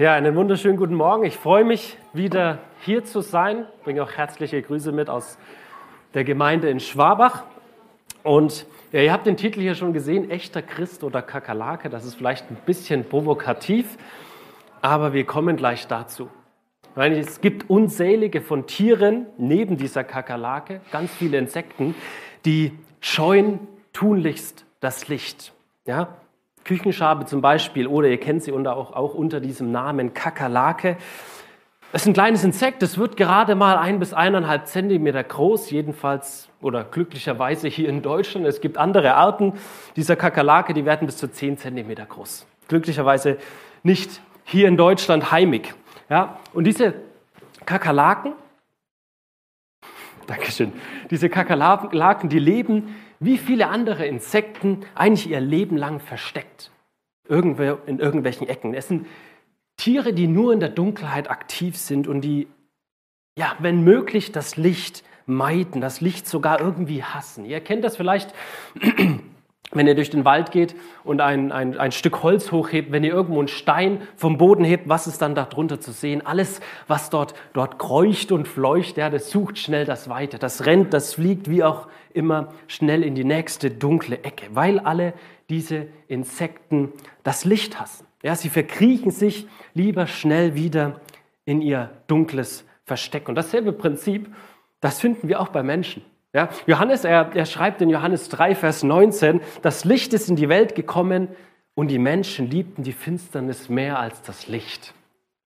[0.00, 1.26] Ja, einen wunderschönen guten Morgen.
[1.26, 3.66] Ich freue mich, wieder hier zu sein.
[3.76, 5.36] Ich bringe auch herzliche Grüße mit aus
[6.14, 7.42] der Gemeinde in Schwabach.
[8.22, 11.90] Und ja, ihr habt den Titel hier schon gesehen, echter Christ oder Kakerlake.
[11.90, 13.98] Das ist vielleicht ein bisschen provokativ,
[14.80, 16.30] aber wir kommen gleich dazu.
[16.94, 21.94] Weil es gibt unzählige von Tieren neben dieser Kakerlake, ganz viele Insekten,
[22.46, 22.72] die
[23.02, 25.52] scheuen tunlichst das Licht.
[25.84, 26.16] Ja?
[26.64, 30.96] Küchenschabe zum Beispiel, oder ihr kennt sie unter, auch, auch unter diesem Namen Kakerlake.
[31.92, 36.48] Es ist ein kleines Insekt, es wird gerade mal ein bis eineinhalb Zentimeter groß, jedenfalls
[36.60, 38.46] oder glücklicherweise hier in Deutschland.
[38.46, 39.54] Es gibt andere Arten
[39.96, 42.46] dieser Kakerlake, die werden bis zu zehn Zentimeter groß.
[42.68, 43.38] Glücklicherweise
[43.82, 45.74] nicht hier in Deutschland heimig.
[46.08, 46.94] Ja, und diese
[47.66, 48.34] Kakerlaken,
[50.28, 50.72] Dankeschön,
[51.10, 56.72] diese Kakerlaken, die leben wie viele andere Insekten eigentlich ihr Leben lang versteckt.
[57.28, 58.74] Irgendwo in irgendwelchen Ecken.
[58.74, 59.06] Es sind
[59.76, 62.48] Tiere, die nur in der Dunkelheit aktiv sind und die,
[63.38, 67.44] ja, wenn möglich, das Licht meiden, das Licht sogar irgendwie hassen.
[67.44, 68.34] Ihr kennt das vielleicht,
[69.72, 73.12] wenn ihr durch den Wald geht und ein, ein, ein Stück Holz hochhebt, wenn ihr
[73.12, 76.26] irgendwo einen Stein vom Boden hebt, was ist dann darunter zu sehen?
[76.26, 80.38] Alles, was dort, dort kreucht und fleucht, ja, das sucht schnell das Weite.
[80.38, 85.14] Das rennt, das fliegt wie auch immer schnell in die nächste dunkle Ecke, weil alle
[85.48, 88.06] diese Insekten das Licht hassen.
[88.22, 91.00] Ja, sie verkriechen sich lieber schnell wieder
[91.44, 93.28] in ihr dunkles Versteck.
[93.28, 94.34] Und dasselbe Prinzip,
[94.80, 96.02] das finden wir auch bei Menschen.
[96.32, 100.48] Ja, Johannes, er, er schreibt in Johannes 3, Vers 19, das Licht ist in die
[100.48, 101.28] Welt gekommen
[101.74, 104.94] und die Menschen liebten die Finsternis mehr als das Licht.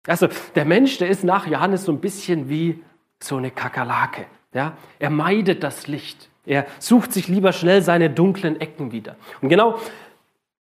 [0.08, 2.81] Also der Mensch, der ist nach Johannes so ein bisschen wie
[3.21, 4.25] so eine Kakerlake.
[4.53, 6.30] Ja, er meidet das Licht.
[6.45, 9.17] Er sucht sich lieber schnell seine dunklen Ecken wieder.
[9.41, 9.80] Und genau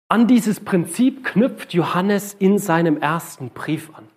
[0.08, 4.08] an dieses Prinzip knüpft Johannes in seinem ersten Brief an.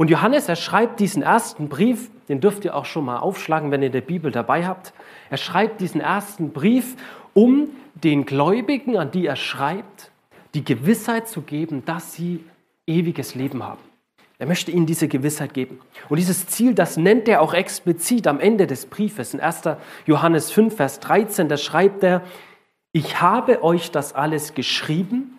[0.00, 3.82] Und Johannes, er schreibt diesen ersten Brief, den dürft ihr auch schon mal aufschlagen, wenn
[3.82, 4.94] ihr die Bibel dabei habt.
[5.28, 6.96] Er schreibt diesen ersten Brief,
[7.34, 10.10] um den Gläubigen, an die er schreibt,
[10.54, 12.42] die Gewissheit zu geben, dass sie
[12.86, 13.82] ewiges Leben haben.
[14.38, 15.80] Er möchte ihnen diese Gewissheit geben.
[16.08, 19.34] Und dieses Ziel, das nennt er auch explizit am Ende des Briefes.
[19.34, 19.64] In 1.
[20.06, 22.22] Johannes 5, Vers 13, da schreibt er,
[22.92, 25.38] ich habe euch das alles geschrieben,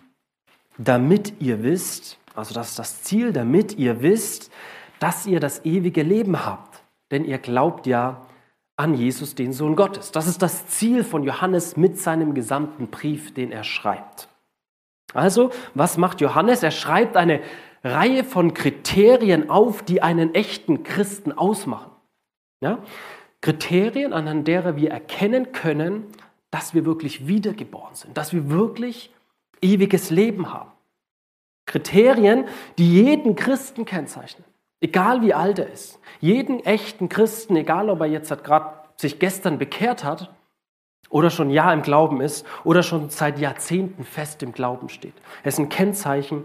[0.78, 4.50] damit ihr wisst, also das ist das Ziel, damit ihr wisst,
[4.98, 6.82] dass ihr das ewige Leben habt.
[7.10, 8.26] Denn ihr glaubt ja
[8.76, 10.12] an Jesus, den Sohn Gottes.
[10.12, 14.28] Das ist das Ziel von Johannes mit seinem gesamten Brief, den er schreibt.
[15.14, 16.62] Also, was macht Johannes?
[16.62, 17.42] Er schreibt eine
[17.84, 21.90] Reihe von Kriterien auf, die einen echten Christen ausmachen.
[22.60, 22.78] Ja?
[23.40, 26.06] Kriterien, anhand derer wir erkennen können,
[26.50, 29.12] dass wir wirklich wiedergeboren sind, dass wir wirklich
[29.60, 30.71] ewiges Leben haben.
[31.66, 32.46] Kriterien,
[32.78, 34.44] die jeden Christen kennzeichnen,
[34.80, 36.00] egal wie alt er ist.
[36.20, 40.34] Jeden echten Christen, egal ob er jetzt gerade sich gestern bekehrt hat
[41.08, 45.14] oder schon Jahr im Glauben ist oder schon seit Jahrzehnten fest im Glauben steht.
[45.42, 46.44] Es sind Kennzeichen,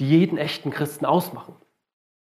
[0.00, 1.54] die jeden echten Christen ausmachen.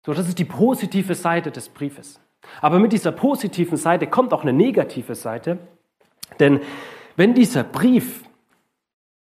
[0.06, 2.20] So, das ist die positive Seite des Briefes.
[2.62, 5.60] Aber mit dieser positiven Seite kommt auch eine negative Seite,
[6.40, 6.62] denn
[7.16, 8.24] wenn dieser Brief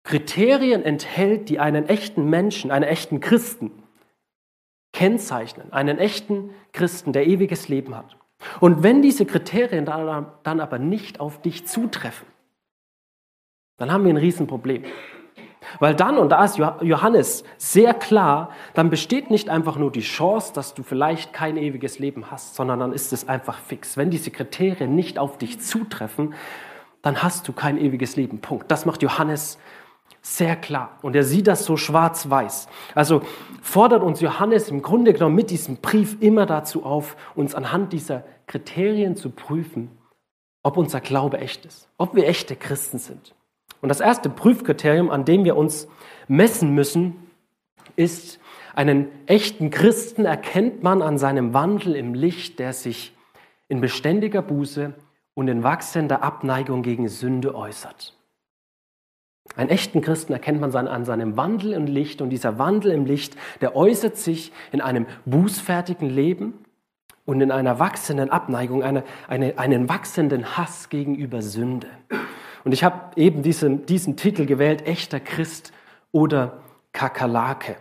[0.03, 3.71] Kriterien enthält, die einen echten Menschen, einen echten Christen
[4.91, 8.17] kennzeichnen, einen echten Christen, der ewiges Leben hat.
[8.59, 12.27] Und wenn diese Kriterien dann, aber nicht auf dich zutreffen,
[13.77, 14.83] dann haben wir ein Riesenproblem.
[15.79, 20.53] Weil dann, und da ist Johannes sehr klar, dann besteht nicht einfach nur die Chance,
[20.53, 23.97] dass du vielleicht kein ewiges Leben hast, sondern dann ist es einfach fix.
[23.97, 26.35] Wenn diese Kriterien nicht auf dich zutreffen,
[27.01, 28.39] dann hast du kein ewiges Leben.
[28.39, 28.69] Punkt.
[28.69, 29.57] Das macht Johannes
[30.21, 30.97] sehr klar.
[31.01, 32.67] Und er sieht das so schwarz-weiß.
[32.95, 33.21] Also
[33.61, 38.23] fordert uns Johannes im Grunde genommen mit diesem Brief immer dazu auf, uns anhand dieser
[38.47, 39.91] Kriterien zu prüfen,
[40.63, 43.35] ob unser Glaube echt ist, ob wir echte Christen sind.
[43.81, 45.89] Und das erste Prüfkriterium, an dem wir uns
[46.29, 47.15] messen müssen,
[47.97, 48.39] ist,
[48.73, 53.13] einen echten Christen erkennt man an seinem Wandel im Licht, der sich
[53.67, 54.93] in beständiger Buße
[55.33, 58.15] und in wachsender Abneigung gegen Sünde äußert.
[59.55, 63.35] Einen echten Christen erkennt man an seinem Wandel im Licht und dieser Wandel im Licht,
[63.61, 66.65] der äußert sich in einem bußfertigen Leben
[67.25, 71.87] und in einer wachsenden Abneigung, eine, eine, einen wachsenden Hass gegenüber Sünde.
[72.63, 75.71] Und ich habe eben diesen, diesen Titel gewählt, echter Christ
[76.11, 76.59] oder
[76.91, 77.75] Kakerlake.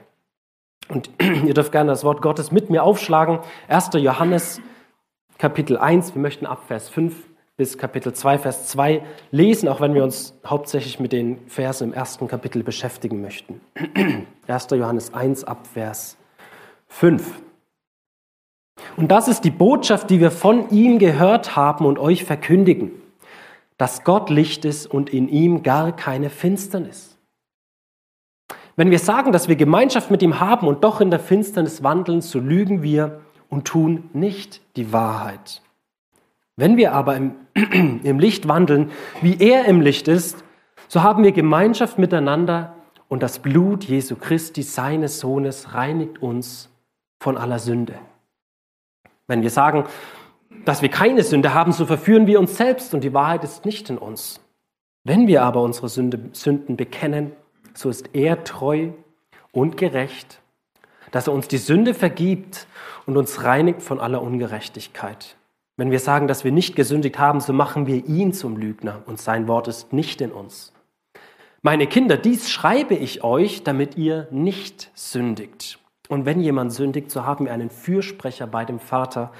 [0.88, 1.10] Und
[1.44, 3.38] ihr dürft gerne das Wort Gottes mit mir aufschlagen.
[3.68, 3.90] 1.
[3.94, 4.60] Johannes
[5.38, 7.14] Kapitel 1, wir möchten ab Vers 5
[7.56, 11.94] bis Kapitel 2, Vers 2 lesen, auch wenn wir uns hauptsächlich mit den Versen im
[11.94, 13.60] ersten Kapitel beschäftigen möchten.
[14.46, 14.68] 1.
[14.70, 16.16] Johannes 1 ab Vers
[16.88, 17.42] 5.
[18.96, 22.90] Und das ist die Botschaft, die wir von ihm gehört haben und euch verkündigen,
[23.76, 27.18] dass Gott Licht ist und in ihm gar keine Finsternis.
[28.76, 32.22] Wenn wir sagen, dass wir Gemeinschaft mit ihm haben und doch in der Finsternis wandeln,
[32.22, 33.20] so lügen wir
[33.50, 35.60] und tun nicht die Wahrheit.
[36.56, 37.34] Wenn wir aber im,
[38.04, 38.90] im Licht wandeln,
[39.20, 40.44] wie er im Licht ist,
[40.88, 42.76] so haben wir Gemeinschaft miteinander
[43.08, 46.70] und das Blut Jesu Christi, seines Sohnes, reinigt uns
[47.20, 47.94] von aller Sünde.
[49.26, 49.84] Wenn wir sagen,
[50.64, 53.88] dass wir keine Sünde haben, so verführen wir uns selbst und die Wahrheit ist nicht
[53.90, 54.40] in uns.
[55.04, 57.32] Wenn wir aber unsere Sünde, Sünden bekennen,
[57.74, 58.90] so ist er treu
[59.50, 60.40] und gerecht,
[61.10, 62.66] dass er uns die Sünde vergibt
[63.06, 65.36] und uns reinigt von aller Ungerechtigkeit.
[65.76, 69.20] Wenn wir sagen, dass wir nicht gesündigt haben, so machen wir ihn zum Lügner und
[69.20, 70.72] sein Wort ist nicht in uns.
[71.62, 75.78] Meine Kinder, dies schreibe ich euch, damit ihr nicht sündigt.
[76.08, 79.32] Und wenn jemand sündigt, so haben wir einen Fürsprecher bei dem Vater,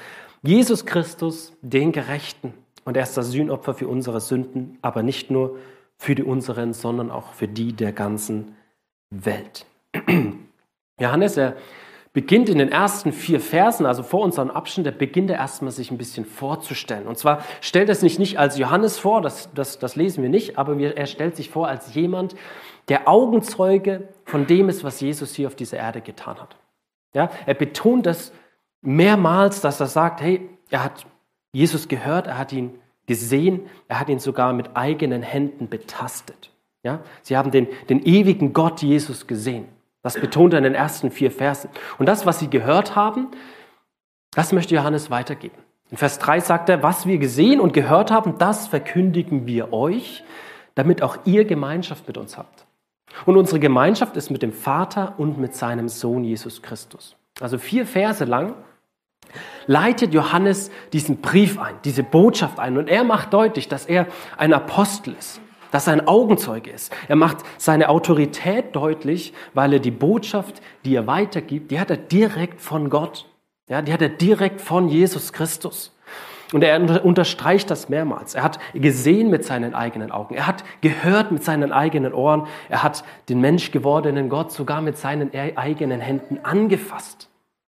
[0.42, 2.54] Jesus Christus, den Gerechten.
[2.84, 5.58] Und er ist das Sühnopfer für unsere Sünden, aber nicht nur
[5.98, 8.56] für die unseren, sondern auch für die der ganzen
[9.10, 9.66] Welt.
[11.00, 11.56] Johannes, er
[12.12, 15.90] beginnt in den ersten vier Versen, also vor unserem Abschnitt, der beginnt er erstmal sich
[15.90, 17.06] ein bisschen vorzustellen.
[17.06, 20.28] Und zwar stellt er es nicht, nicht als Johannes vor, das, das, das lesen wir
[20.28, 22.34] nicht, aber wir, er stellt sich vor als jemand,
[22.88, 26.56] der Augenzeuge von dem ist, was Jesus hier auf dieser Erde getan hat.
[27.14, 28.32] Ja, er betont das
[28.82, 31.06] mehrmals, dass er sagt, hey, er hat
[31.52, 36.50] Jesus gehört, er hat ihn gesehen, er hat ihn sogar mit eigenen Händen betastet.
[36.82, 39.68] Ja, sie haben den, den ewigen Gott Jesus gesehen.
[40.02, 41.70] Das betont er in den ersten vier Versen.
[41.98, 43.28] Und das, was sie gehört haben,
[44.32, 45.56] das möchte Johannes weitergeben.
[45.90, 50.24] In Vers 3 sagt er, was wir gesehen und gehört haben, das verkündigen wir euch,
[50.74, 52.66] damit auch ihr Gemeinschaft mit uns habt.
[53.26, 57.14] Und unsere Gemeinschaft ist mit dem Vater und mit seinem Sohn Jesus Christus.
[57.40, 58.54] Also vier Verse lang
[59.66, 62.78] leitet Johannes diesen Brief ein, diese Botschaft ein.
[62.78, 64.06] Und er macht deutlich, dass er
[64.38, 65.41] ein Apostel ist
[65.72, 66.94] dass er ein Augenzeuge ist.
[67.08, 71.96] Er macht seine Autorität deutlich, weil er die Botschaft, die er weitergibt, die hat er
[71.96, 73.26] direkt von Gott.
[73.68, 75.96] Ja, die hat er direkt von Jesus Christus.
[76.52, 78.34] Und er unterstreicht das mehrmals.
[78.34, 80.34] Er hat gesehen mit seinen eigenen Augen.
[80.34, 82.46] Er hat gehört mit seinen eigenen Ohren.
[82.68, 87.30] Er hat den Mensch gewordenen Gott sogar mit seinen e-, eigenen Händen angefasst.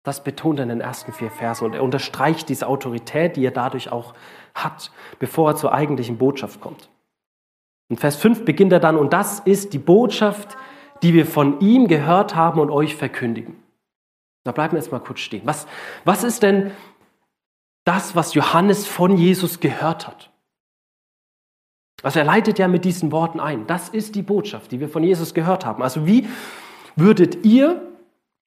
[0.03, 1.67] Das betont er in den ersten vier Versen.
[1.67, 4.15] Und er unterstreicht diese Autorität, die er dadurch auch
[4.57, 6.89] hat, bevor er zur eigentlichen Botschaft kommt.
[7.89, 10.57] In Vers 5 beginnt er dann, und das ist die Botschaft,
[11.03, 13.57] die wir von ihm gehört haben und euch verkündigen.
[14.45, 15.43] Da bleiben wir jetzt mal kurz stehen.
[15.45, 15.67] Was,
[16.05, 16.71] was ist denn
[17.85, 20.31] das, was Johannes von Jesus gehört hat?
[22.03, 23.67] Also er leitet ja mit diesen Worten ein.
[23.67, 25.83] Das ist die Botschaft, die wir von Jesus gehört haben.
[25.83, 26.29] Also wie
[26.97, 27.83] würdet ihr,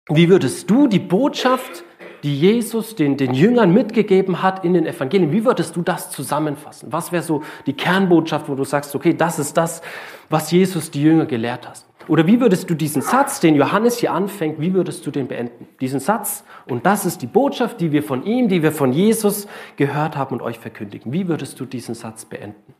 [0.10, 1.84] wie würdest du die Botschaft
[2.24, 5.32] die Jesus den, den Jüngern mitgegeben hat in den Evangelien.
[5.32, 6.92] Wie würdest du das zusammenfassen?
[6.92, 9.82] Was wäre so die Kernbotschaft, wo du sagst, okay, das ist das,
[10.30, 11.84] was Jesus die Jünger gelehrt hat?
[12.08, 15.68] Oder wie würdest du diesen Satz, den Johannes hier anfängt, wie würdest du den beenden?
[15.82, 19.48] Diesen Satz, und das ist die Botschaft, die wir von ihm, die wir von Jesus
[19.76, 21.12] gehört haben und euch verkündigen.
[21.12, 22.74] Wie würdest du diesen Satz beenden?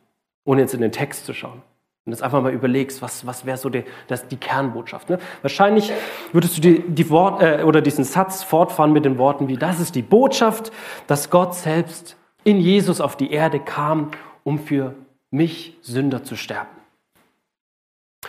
[0.44, 1.62] Ohne jetzt in den Text zu schauen.
[2.08, 5.10] Und jetzt einfach mal überlegst, was, was wäre so die, das, die Kernbotschaft.
[5.10, 5.18] Ne?
[5.42, 5.92] Wahrscheinlich
[6.32, 9.78] würdest du die, die Wort, äh, oder diesen Satz fortfahren mit den Worten wie, das
[9.78, 10.72] ist die Botschaft,
[11.06, 14.12] dass Gott selbst in Jesus auf die Erde kam,
[14.42, 14.94] um für
[15.30, 16.70] mich Sünder zu sterben.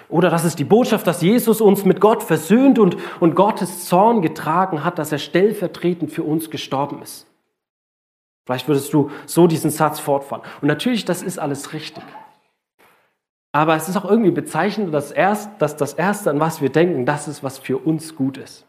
[0.09, 4.21] Oder das ist die Botschaft, dass Jesus uns mit Gott versöhnt und, und Gottes Zorn
[4.21, 7.27] getragen hat, dass er stellvertretend für uns gestorben ist.
[8.45, 10.41] Vielleicht würdest du so diesen Satz fortfahren.
[10.59, 12.03] Und natürlich, das ist alles richtig.
[13.51, 17.05] Aber es ist auch irgendwie bezeichnend, dass, erst, dass das Erste, an was wir denken,
[17.05, 18.65] das ist, was für uns gut ist.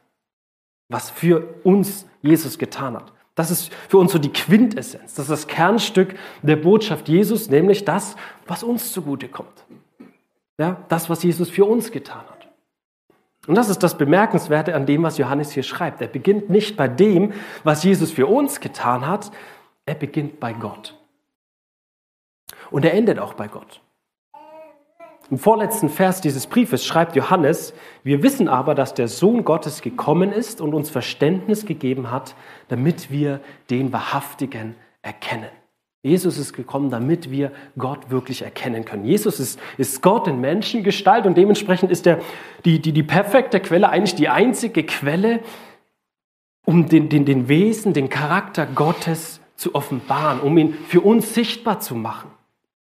[0.89, 3.13] Was für uns Jesus getan hat.
[3.35, 5.15] Das ist für uns so die Quintessenz.
[5.15, 9.65] Das ist das Kernstück der Botschaft Jesus, nämlich das, was uns zugute kommt.
[10.59, 12.49] Ja, das, was Jesus für uns getan hat.
[13.47, 16.03] Und das ist das Bemerkenswerte an dem, was Johannes hier schreibt.
[16.03, 17.33] Er beginnt nicht bei dem,
[17.65, 19.31] was Jesus für uns getan hat,
[19.87, 20.97] er beginnt bei Gott.
[22.71, 23.81] Und er endet auch bei Gott.
[25.31, 27.73] Im vorletzten Vers dieses Briefes schreibt Johannes,
[28.03, 32.35] wir wissen aber, dass der Sohn Gottes gekommen ist und uns Verständnis gegeben hat,
[32.67, 35.51] damit wir den Wahrhaftigen erkennen.
[36.03, 39.05] Jesus ist gekommen, damit wir Gott wirklich erkennen können.
[39.05, 42.19] Jesus ist, ist Gott in Menschengestalt und dementsprechend ist er
[42.65, 45.41] die, die, die perfekte Quelle, eigentlich die einzige Quelle,
[46.65, 51.79] um den, den, den Wesen, den Charakter Gottes zu offenbaren, um ihn für uns sichtbar
[51.79, 52.31] zu machen.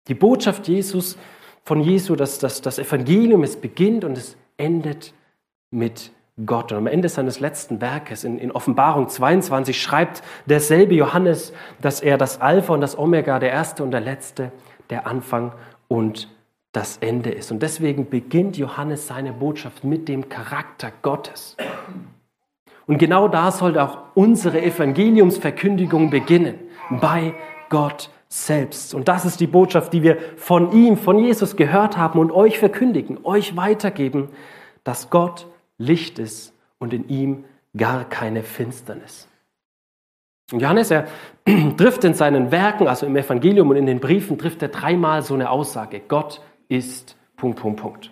[0.09, 1.19] Die Botschaft Jesus ist,
[1.65, 5.15] von Jesu, dass das, das Evangelium, es beginnt und es endet
[5.71, 6.13] mit
[6.45, 6.73] Gott.
[6.73, 12.19] Und am Ende seines letzten Werkes, in, in, Offenbarung 22, schreibt derselbe Johannes, dass er
[12.19, 14.53] das Alpha und das Omega, der Erste und der Letzte,
[14.91, 15.53] der Anfang
[15.89, 16.29] und
[16.73, 17.53] das Ende ist.
[17.53, 21.57] Und deswegen beginnt Johannes seine Botschaft mit dem Charakter Gottes.
[22.87, 26.59] Und genau da sollte auch unsere Evangeliumsverkündigung beginnen,
[27.01, 27.33] bei
[27.71, 28.95] Gott selbst.
[28.95, 32.59] Und das ist die Botschaft, die wir von ihm, von Jesus gehört haben und euch
[32.59, 34.29] verkündigen, euch weitergeben,
[34.83, 35.47] dass Gott
[35.79, 37.45] Licht ist und in ihm
[37.77, 39.29] gar keine Finsternis.
[40.51, 41.07] Und Johannes, er
[41.77, 45.35] trifft in seinen Werken, also im Evangelium und in den Briefen, trifft er dreimal so
[45.35, 46.01] eine Aussage.
[46.01, 48.11] Gott ist Punkt, Punkt, Punkt.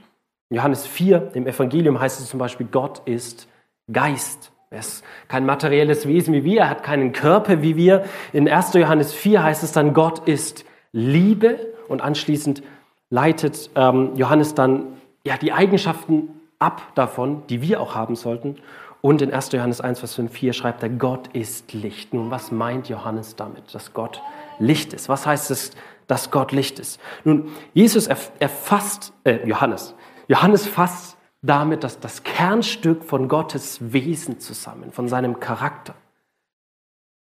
[0.51, 3.49] Johannes 4, im Evangelium heißt es zum Beispiel, Gott ist
[3.91, 4.52] Geist.
[4.73, 8.05] Er ist kein materielles Wesen wie wir, er hat keinen Körper wie wir.
[8.33, 8.73] In 1.
[8.73, 11.59] Johannes 4 heißt es dann, Gott ist Liebe.
[11.89, 12.63] Und anschließend
[13.11, 14.85] leitet ähm, Johannes dann
[15.25, 18.57] ja, die Eigenschaften ab davon, die wir auch haben sollten.
[19.03, 19.53] Und in 1.
[19.53, 22.15] Johannes 1, Vers 5, 4 schreibt er, Gott ist Licht.
[22.15, 24.23] Nun, was meint Johannes damit, dass Gott
[24.59, 25.11] Licht ist?
[25.11, 25.73] Was heißt es,
[26.07, 26.99] dass Gott Licht ist?
[27.25, 29.95] Nun, Jesus erfasst, äh, Johannes,
[30.29, 35.95] Johannes fasst damit dass das Kernstück von Gottes Wesen zusammen, von seinem Charakter.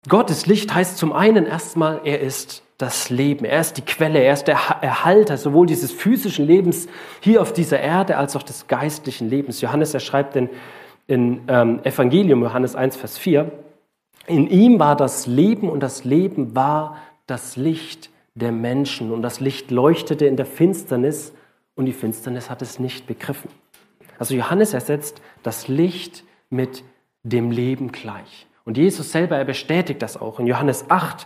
[0.08, 4.34] Gottes Licht heißt zum einen erstmal, er ist das Leben, er ist die Quelle, er
[4.34, 6.88] ist der Erhalter sowohl dieses physischen Lebens
[7.20, 9.62] hier auf dieser Erde als auch des geistlichen Lebens.
[9.62, 10.50] Johannes, er schreibt in,
[11.06, 13.52] in ähm, Evangelium, Johannes 1, Vers 4,
[14.28, 16.98] in ihm war das Leben und das Leben war
[17.28, 21.34] das Licht der Menschen und das Licht leuchtete in der Finsternis
[21.76, 23.50] und die Finsternis hat es nicht begriffen.
[24.22, 26.84] Also Johannes ersetzt das Licht mit
[27.24, 28.46] dem Leben gleich.
[28.66, 30.40] Und Jesus selber, er bestätigt das auch.
[30.40, 31.26] In Johannes 8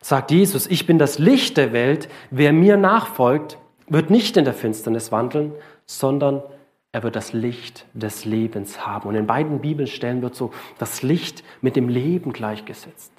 [0.00, 2.08] sagt Jesus, ich bin das Licht der Welt.
[2.30, 5.54] Wer mir nachfolgt, wird nicht in der Finsternis wandeln,
[5.86, 6.40] sondern
[6.92, 9.08] er wird das Licht des Lebens haben.
[9.08, 13.10] Und in beiden Bibelstellen wird so das Licht mit dem Leben gleichgesetzt.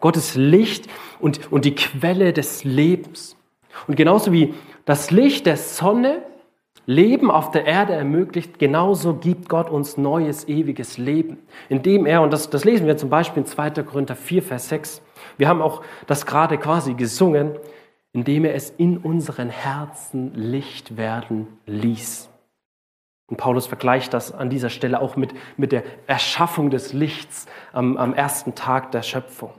[0.00, 0.86] Gottes Licht
[1.18, 3.36] und, und die Quelle des Lebens.
[3.86, 4.52] Und genauso wie
[4.84, 6.20] das Licht der Sonne
[6.90, 12.32] Leben auf der Erde ermöglicht, genauso gibt Gott uns neues, ewiges Leben, indem er, und
[12.32, 13.70] das, das lesen wir zum Beispiel in 2.
[13.84, 15.00] Korinther 4, Vers 6,
[15.36, 17.52] wir haben auch das gerade quasi gesungen,
[18.12, 22.28] indem er es in unseren Herzen Licht werden ließ.
[23.28, 27.98] Und Paulus vergleicht das an dieser Stelle auch mit, mit der Erschaffung des Lichts am,
[27.98, 29.52] am ersten Tag der Schöpfung.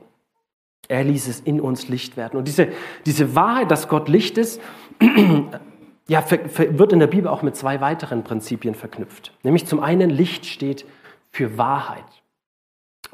[0.90, 2.38] Er ließ es in uns Licht werden.
[2.38, 2.74] Und diese,
[3.06, 4.60] diese Wahrheit, dass Gott Licht ist,
[6.12, 9.32] ja, wird in der Bibel auch mit zwei weiteren Prinzipien verknüpft.
[9.44, 10.86] Nämlich zum einen, Licht steht
[11.32, 12.04] für Wahrheit.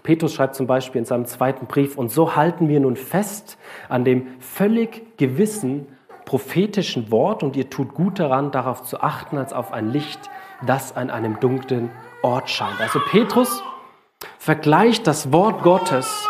[0.01, 4.03] Petrus schreibt zum Beispiel in seinem zweiten Brief, und so halten wir nun fest an
[4.03, 5.85] dem völlig gewissen
[6.25, 10.31] prophetischen Wort und ihr tut gut daran, darauf zu achten, als auf ein Licht,
[10.65, 11.91] das an einem dunklen
[12.23, 12.81] Ort scheint.
[12.81, 13.61] Also Petrus
[14.39, 16.27] vergleicht das Wort Gottes,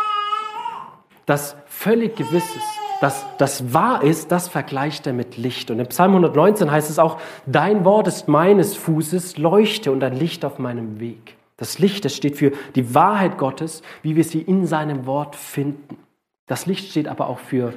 [1.24, 5.70] das völlig gewiss ist, das, das wahr ist, das vergleicht er mit Licht.
[5.70, 10.16] Und im Psalm 119 heißt es auch, dein Wort ist meines Fußes Leuchte und ein
[10.16, 11.36] Licht auf meinem Weg.
[11.56, 15.98] Das Licht, das steht für die Wahrheit Gottes, wie wir sie in seinem Wort finden.
[16.46, 17.72] Das Licht steht aber auch für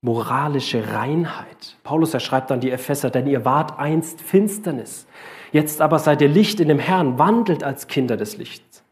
[0.00, 1.76] moralische Reinheit.
[1.82, 5.06] Paulus er schreibt an die Epheser, denn ihr wart einst Finsternis.
[5.52, 8.84] Jetzt aber seid ihr Licht in dem Herrn, wandelt als Kinder des Lichts.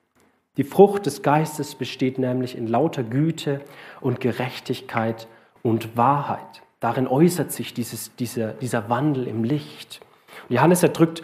[0.56, 3.60] Die Frucht des Geistes besteht nämlich in lauter Güte
[4.00, 5.26] und Gerechtigkeit
[5.64, 6.62] und Wahrheit.
[6.78, 10.00] Darin äußert sich dieses, dieser, dieser Wandel im Licht.
[10.48, 11.22] Johannes erdrückt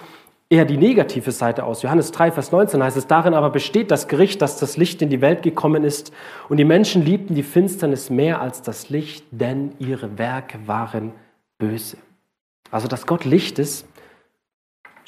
[0.49, 1.82] eher die negative Seite aus.
[1.82, 5.11] Johannes 3, Vers 19 heißt es, darin aber besteht das Gericht, dass das Licht in
[5.11, 6.12] die Welt gekommen ist
[6.49, 11.12] und die Menschen liebten die Finsternis mehr als das Licht, denn ihre Werke waren
[11.59, 11.99] böse.
[12.70, 13.87] Also, dass Gott Licht ist,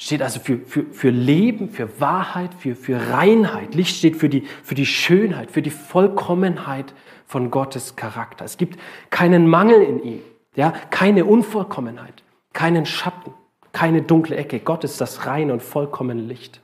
[0.03, 3.73] steht also für, für, für Leben, für Wahrheit, für, für Reinheit.
[3.73, 6.93] Licht steht für die, für die Schönheit, für die Vollkommenheit
[7.25, 8.43] von Gottes Charakter.
[8.43, 8.77] Es gibt
[9.11, 10.19] keinen Mangel in ihm,
[10.55, 13.33] ja, keine Unvollkommenheit, keinen Schatten,
[13.71, 14.59] keine dunkle Ecke.
[14.59, 16.59] Gott ist das reine und vollkommene Licht.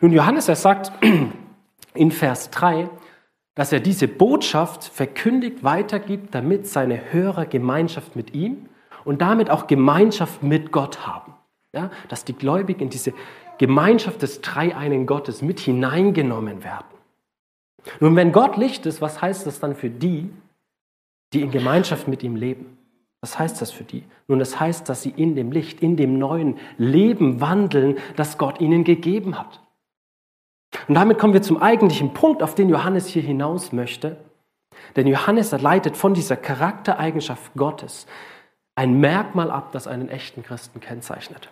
[0.00, 0.92] Nun, Johannes, er sagt
[1.94, 2.88] in Vers 3,
[3.54, 8.70] dass er diese Botschaft verkündigt, weitergibt, damit seine Hörer Gemeinschaft mit ihm
[9.04, 11.35] und damit auch Gemeinschaft mit Gott haben.
[11.76, 13.12] Ja, dass die Gläubigen in diese
[13.58, 16.86] Gemeinschaft des dreieinen Gottes mit hineingenommen werden.
[18.00, 20.30] Nun, wenn Gott Licht ist, was heißt das dann für die,
[21.34, 22.78] die in Gemeinschaft mit ihm leben?
[23.20, 24.04] Was heißt das für die?
[24.26, 28.60] Nun, das heißt, dass sie in dem Licht, in dem neuen Leben wandeln, das Gott
[28.60, 29.60] ihnen gegeben hat.
[30.88, 34.16] Und damit kommen wir zum eigentlichen Punkt, auf den Johannes hier hinaus möchte.
[34.96, 38.06] Denn Johannes leitet von dieser Charaktereigenschaft Gottes
[38.76, 41.50] ein Merkmal ab, das einen echten Christen kennzeichnet.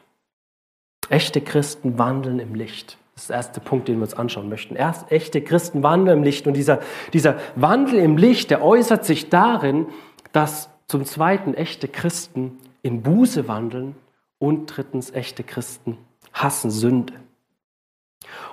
[1.11, 2.99] Echte Christen wandeln im Licht.
[3.14, 4.75] Das ist der erste Punkt, den wir uns anschauen möchten.
[4.75, 6.46] Erst echte Christen wandeln im Licht.
[6.46, 6.80] Und dieser,
[7.12, 9.87] dieser Wandel im Licht, der äußert sich darin,
[10.32, 13.94] dass zum Zweiten echte Christen in Buße wandeln
[14.38, 15.96] und drittens echte Christen
[16.32, 17.14] hassen Sünde.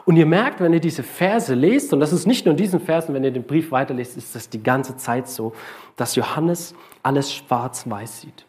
[0.05, 2.79] Und ihr merkt, wenn ihr diese Verse lest, und das ist nicht nur in diesen
[2.79, 5.53] Versen, wenn ihr den Brief weiterlest, ist das die ganze Zeit so,
[5.95, 8.45] dass Johannes alles schwarz-weiß sieht.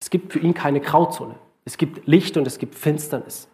[0.00, 1.34] Es gibt für ihn keine Grauzone.
[1.64, 3.48] Es gibt Licht und es gibt Finsternis.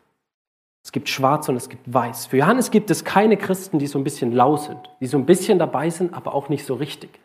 [0.82, 2.26] Es gibt Schwarz und es gibt Weiß.
[2.26, 5.26] Für Johannes gibt es keine Christen, die so ein bisschen lau sind, die so ein
[5.26, 7.20] bisschen dabei sind, aber auch nicht so richtig.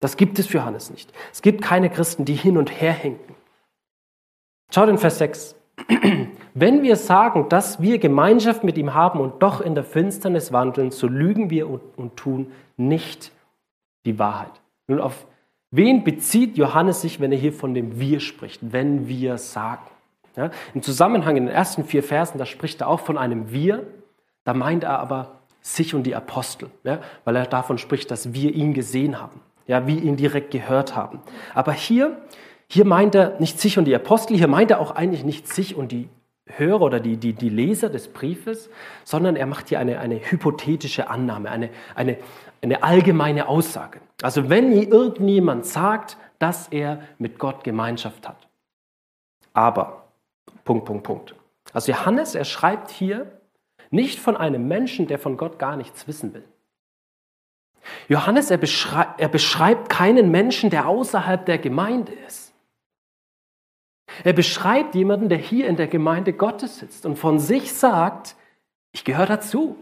[0.00, 1.12] Das gibt es für Johannes nicht.
[1.32, 3.34] Es gibt keine Christen, die hin und her hinken.
[4.72, 5.54] Schaut in Vers 6.
[6.54, 10.90] Wenn wir sagen, dass wir Gemeinschaft mit ihm haben und doch in der Finsternis wandeln,
[10.90, 13.32] so lügen wir und, und tun nicht
[14.06, 14.60] die Wahrheit.
[14.86, 15.26] Nun, auf
[15.70, 19.82] wen bezieht Johannes sich, wenn er hier von dem Wir spricht, wenn wir sagen?
[20.36, 23.86] Ja, Im Zusammenhang in den ersten vier Versen, da spricht er auch von einem Wir,
[24.44, 28.54] da meint er aber sich und die Apostel, ja, weil er davon spricht, dass wir
[28.54, 31.20] ihn gesehen haben, ja, wir ihn direkt gehört haben.
[31.54, 32.18] Aber hier,
[32.68, 35.74] hier meint er nicht sich und die Apostel, hier meint er auch eigentlich nicht sich
[35.74, 36.08] und die
[36.46, 38.70] Hörer oder die, die, die Leser des Briefes,
[39.04, 42.16] sondern er macht hier eine, eine hypothetische Annahme, eine, eine,
[42.62, 44.00] eine allgemeine Aussage.
[44.22, 48.48] Also wenn irgendjemand sagt, dass er mit Gott Gemeinschaft hat.
[49.52, 50.04] Aber
[50.64, 51.34] Punkt, Punkt, Punkt.
[51.72, 53.40] Also Johannes, er schreibt hier
[53.90, 56.44] nicht von einem Menschen, der von Gott gar nichts wissen will.
[58.08, 62.52] Johannes, er, beschrei er beschreibt keinen Menschen, der außerhalb der Gemeinde ist.
[64.24, 68.36] Er beschreibt jemanden, der hier in der Gemeinde Gottes sitzt und von sich sagt,
[68.92, 69.76] ich gehöre dazu.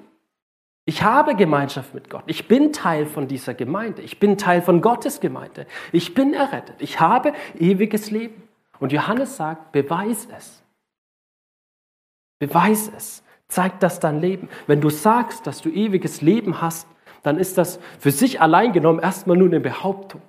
[0.88, 2.22] Ich habe Gemeinschaft mit Gott.
[2.24, 4.00] Ich bin Teil von dieser Gemeinde.
[4.00, 5.66] Ich bin Teil von Gottes Gemeinde.
[5.92, 6.76] Ich bin errettet.
[6.78, 8.48] Ich habe ewiges Leben.
[8.80, 10.62] Und Johannes sagt, beweis es.
[12.38, 13.22] Beweis es.
[13.48, 14.48] Zeig das dein Leben.
[14.66, 16.88] Wenn du sagst, dass du ewiges Leben hast,
[17.22, 20.22] dann ist das für sich allein genommen erstmal nur eine Behauptung.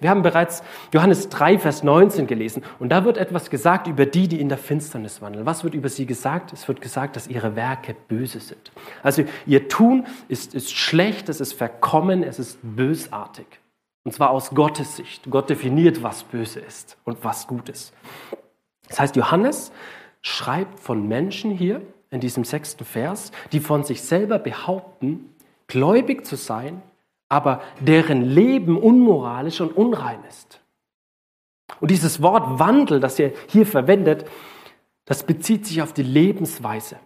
[0.00, 4.28] Wir haben bereits Johannes 3, Vers 19 gelesen und da wird etwas gesagt über die,
[4.28, 5.46] die in der Finsternis wandeln.
[5.46, 6.52] Was wird über sie gesagt?
[6.52, 8.72] Es wird gesagt, dass ihre Werke böse sind.
[9.02, 13.46] Also ihr Tun ist, ist schlecht, es ist verkommen, es ist bösartig.
[14.04, 15.28] Und zwar aus Gottes Sicht.
[15.30, 17.92] Gott definiert, was böse ist und was gut ist.
[18.88, 19.72] Das heißt, Johannes
[20.22, 25.34] schreibt von Menschen hier in diesem sechsten Vers, die von sich selber behaupten,
[25.66, 26.82] gläubig zu sein,
[27.28, 30.60] aber deren Leben unmoralisch und unrein ist.
[31.80, 34.24] Und dieses Wort Wandel, das er hier verwendet,
[35.04, 36.96] das bezieht sich auf die Lebensweise,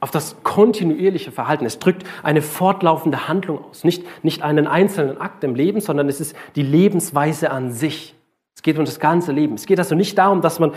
[0.00, 1.66] auf das kontinuierliche Verhalten.
[1.66, 6.20] Es drückt eine fortlaufende Handlung aus, nicht, nicht einen einzelnen Akt im Leben, sondern es
[6.20, 8.14] ist die Lebensweise an sich.
[8.54, 9.54] Es geht um das ganze Leben.
[9.54, 10.72] Es geht also nicht darum, dass man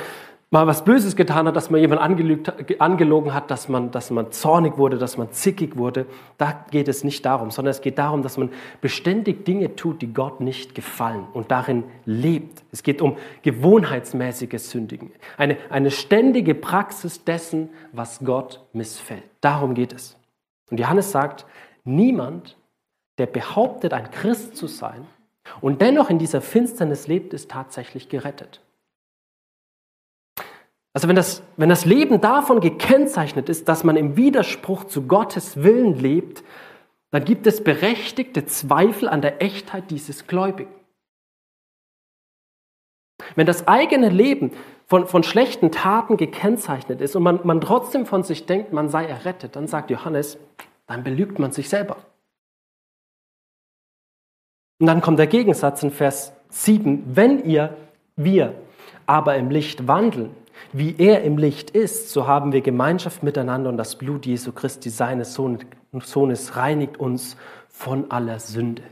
[0.51, 4.77] mal was Böses getan hat, dass man jemand angelogen hat, dass man, dass man zornig
[4.77, 6.07] wurde, dass man zickig wurde.
[6.37, 8.49] Da geht es nicht darum, sondern es geht darum, dass man
[8.81, 12.63] beständig Dinge tut, die Gott nicht gefallen und darin lebt.
[12.71, 15.11] Es geht um gewohnheitsmäßiges Sündigen.
[15.37, 19.23] Eine, eine ständige Praxis dessen, was Gott missfällt.
[19.41, 20.17] Darum geht es.
[20.71, 21.45] Und Johannes sagt,
[21.83, 22.57] niemand,
[23.19, 25.05] der behauptet, ein Christ zu sein
[25.61, 28.61] und dennoch in dieser Finsternis lebt, ist tatsächlich gerettet.
[30.93, 35.63] Also wenn das, wenn das Leben davon gekennzeichnet ist, dass man im Widerspruch zu Gottes
[35.63, 36.43] Willen lebt,
[37.11, 40.73] dann gibt es berechtigte Zweifel an der Echtheit dieses Gläubigen.
[43.35, 44.51] Wenn das eigene Leben
[44.85, 49.05] von, von schlechten Taten gekennzeichnet ist und man, man trotzdem von sich denkt, man sei
[49.05, 50.39] errettet, dann sagt Johannes,
[50.87, 51.97] dann belügt man sich selber.
[54.79, 57.75] Und dann kommt der Gegensatz in Vers 7, wenn ihr,
[58.15, 58.55] wir
[59.05, 60.35] aber im Licht wandeln,
[60.73, 64.89] wie er im Licht ist, so haben wir Gemeinschaft miteinander und das Blut Jesu Christi,
[64.89, 67.37] seines Sohnes, reinigt uns
[67.69, 68.83] von aller Sünde.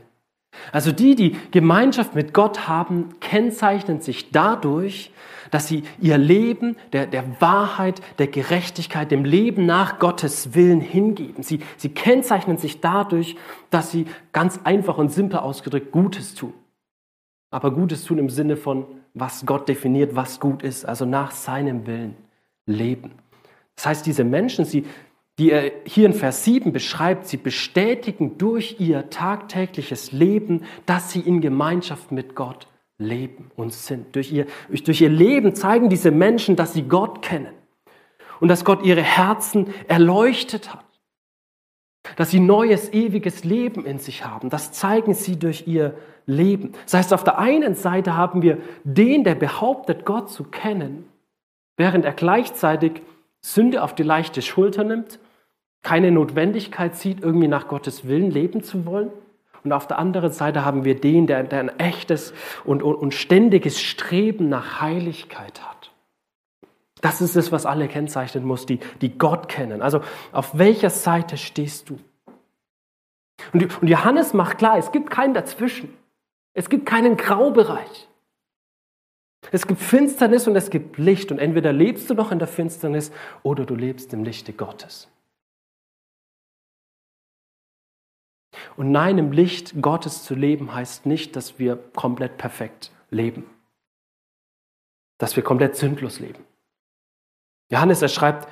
[0.72, 5.12] Also die, die Gemeinschaft mit Gott haben, kennzeichnen sich dadurch,
[5.50, 11.42] dass sie ihr Leben der, der Wahrheit, der Gerechtigkeit, dem Leben nach Gottes Willen hingeben.
[11.42, 13.36] Sie, sie kennzeichnen sich dadurch,
[13.70, 16.52] dass sie ganz einfach und simpel ausgedrückt Gutes tun.
[17.50, 21.86] Aber Gutes tun im Sinne von was Gott definiert, was gut ist, also nach seinem
[21.86, 22.14] Willen
[22.66, 23.12] leben.
[23.76, 24.84] Das heißt, diese Menschen, sie,
[25.38, 31.20] die er hier in Vers 7 beschreibt, sie bestätigen durch ihr tagtägliches Leben, dass sie
[31.20, 34.14] in Gemeinschaft mit Gott leben und sind.
[34.14, 34.46] Durch ihr,
[34.84, 37.54] durch ihr Leben zeigen diese Menschen, dass sie Gott kennen
[38.40, 40.84] und dass Gott ihre Herzen erleuchtet hat.
[42.16, 44.50] Dass sie neues, ewiges Leben in sich haben.
[44.50, 45.94] Das zeigen sie durch ihr
[46.26, 46.72] leben.
[46.84, 51.08] Das heißt, auf der einen Seite haben wir den, der behauptet, Gott zu kennen,
[51.76, 53.02] während er gleichzeitig
[53.40, 55.18] Sünde auf die leichte Schulter nimmt,
[55.82, 59.10] keine Notwendigkeit sieht, irgendwie nach Gottes Willen leben zu wollen.
[59.64, 62.32] Und auf der anderen Seite haben wir den, der, der ein echtes
[62.64, 65.77] und, und, und ständiges Streben nach Heiligkeit hat.
[67.00, 69.82] Das ist es, was alle kennzeichnen muss, die, die Gott kennen.
[69.82, 70.00] Also
[70.32, 71.98] auf welcher Seite stehst du?
[73.52, 75.96] Und, und Johannes macht klar, es gibt keinen dazwischen.
[76.54, 78.08] Es gibt keinen Graubereich.
[79.52, 81.30] Es gibt Finsternis und es gibt Licht.
[81.30, 85.08] Und entweder lebst du noch in der Finsternis oder du lebst im Lichte Gottes.
[88.76, 93.44] Und nein, im Licht Gottes zu leben heißt nicht, dass wir komplett perfekt leben.
[95.18, 96.47] Dass wir komplett sündlos leben.
[97.70, 98.48] Johannes, er schreibt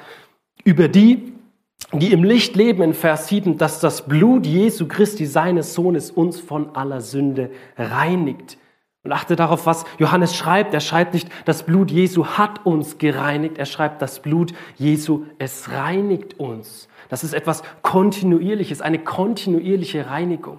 [0.65, 1.33] über die,
[1.93, 6.41] die im Licht leben in Vers 7, dass das Blut Jesu Christi, seines Sohnes, uns
[6.41, 8.59] von aller Sünde reinigt.
[9.05, 10.75] Und achte darauf, was Johannes schreibt.
[10.75, 13.57] Er schreibt nicht, das Blut Jesu hat uns gereinigt.
[13.57, 16.89] Er schreibt, das Blut Jesu, es reinigt uns.
[17.09, 20.59] Das ist etwas Kontinuierliches, eine kontinuierliche Reinigung.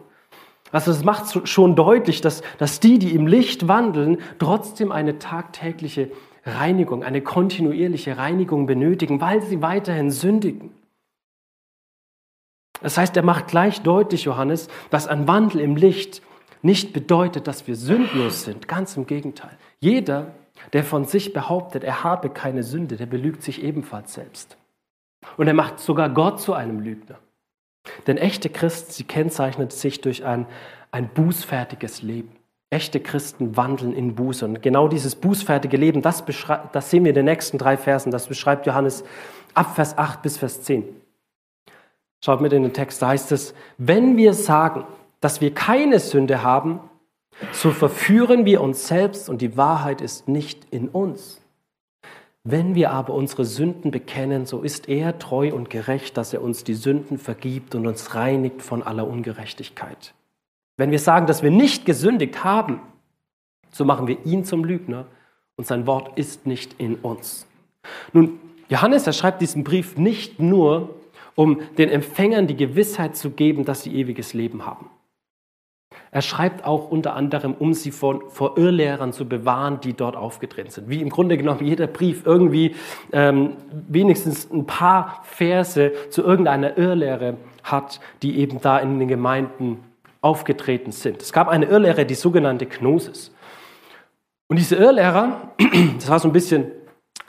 [0.71, 6.09] Also das macht schon deutlich, dass, dass die, die im Licht wandeln, trotzdem eine tagtägliche
[6.47, 10.71] Reinigung, eine kontinuierliche Reinigung benötigen, weil sie weiterhin sündigen.
[12.81, 16.21] Das heißt, er macht gleich deutlich, Johannes, dass ein Wandel im Licht
[16.61, 18.67] nicht bedeutet, dass wir sündlos sind.
[18.67, 19.57] Ganz im Gegenteil.
[19.79, 20.33] Jeder,
[20.73, 24.57] der von sich behauptet, er habe keine Sünde, der belügt sich ebenfalls selbst.
[25.37, 27.19] Und er macht sogar Gott zu einem Lügner.
[28.05, 30.45] Denn echte Christen, sie kennzeichnet sich durch ein,
[30.91, 32.36] ein bußfertiges Leben.
[32.69, 34.45] Echte Christen wandeln in Buße.
[34.45, 36.23] Und genau dieses bußfertige Leben, das,
[36.73, 38.11] das sehen wir in den nächsten drei Versen.
[38.11, 39.03] Das beschreibt Johannes
[39.53, 40.83] ab Vers 8 bis Vers 10.
[42.23, 44.85] Schaut mit in den Text, da heißt es, wenn wir sagen,
[45.21, 46.81] dass wir keine Sünde haben,
[47.51, 51.41] so verführen wir uns selbst und die Wahrheit ist nicht in uns.
[52.43, 56.63] Wenn wir aber unsere Sünden bekennen, so ist er treu und gerecht, dass er uns
[56.63, 60.13] die Sünden vergibt und uns reinigt von aller Ungerechtigkeit.
[60.77, 62.81] Wenn wir sagen, dass wir nicht gesündigt haben,
[63.71, 65.05] so machen wir ihn zum Lügner
[65.55, 67.47] und sein Wort ist nicht in uns.
[68.13, 70.95] Nun, Johannes, er schreibt diesen Brief nicht nur,
[71.35, 74.89] um den Empfängern die Gewissheit zu geben, dass sie ewiges Leben haben.
[76.11, 80.69] Er schreibt auch unter anderem, um sie vor, vor Irrlehrern zu bewahren, die dort aufgetreten
[80.69, 80.89] sind.
[80.89, 82.75] Wie im Grunde genommen jeder Brief irgendwie
[83.11, 89.83] ähm, wenigstens ein paar Verse zu irgendeiner Irrlehre hat, die eben da in den Gemeinden
[90.21, 91.21] aufgetreten sind.
[91.21, 93.31] Es gab eine Irrlehre, die sogenannte Gnosis.
[94.47, 95.53] Und diese Irrlehrer,
[95.97, 96.71] das war so ein bisschen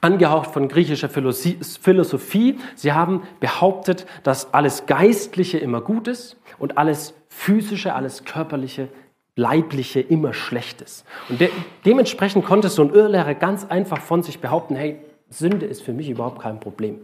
[0.01, 2.59] angehaucht von griechischer Philosophie.
[2.77, 8.89] Sie haben behauptet, dass alles Geistliche immer gut ist und alles Physische, alles Körperliche,
[9.35, 11.05] Leibliche immer schlecht ist.
[11.29, 11.51] Und de
[11.85, 14.99] dementsprechend konnte so ein Irrlehrer ganz einfach von sich behaupten, hey,
[15.31, 16.99] Sünde ist für mich überhaupt kein Problem.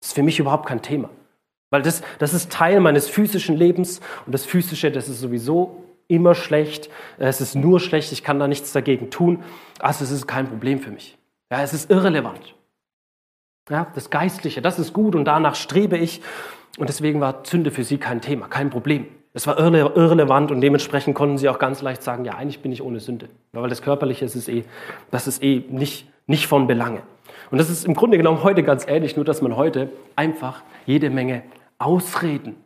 [0.00, 1.10] Das ist für mich überhaupt kein Thema.
[1.70, 6.34] Weil das, das ist Teil meines physischen Lebens und das Physische, das ist sowieso immer
[6.34, 6.88] schlecht.
[7.18, 9.42] Es ist nur schlecht, ich kann da nichts dagegen tun.
[9.80, 11.18] Also es ist kein Problem für mich.
[11.50, 12.54] Ja, es ist irrelevant.
[13.68, 16.22] Ja, das Geistliche, das ist gut und danach strebe ich.
[16.78, 19.06] Und deswegen war Sünde für sie kein Thema, kein Problem.
[19.32, 22.72] Es war irre, irrelevant und dementsprechend konnten sie auch ganz leicht sagen, ja, eigentlich bin
[22.72, 23.28] ich ohne Sünde.
[23.52, 24.64] Weil das Körperliche ist, ist eh,
[25.10, 27.02] das ist eh nicht, nicht von Belange.
[27.50, 31.10] Und das ist im Grunde genommen heute ganz ähnlich, nur dass man heute einfach jede
[31.10, 31.42] Menge
[31.78, 32.56] Ausreden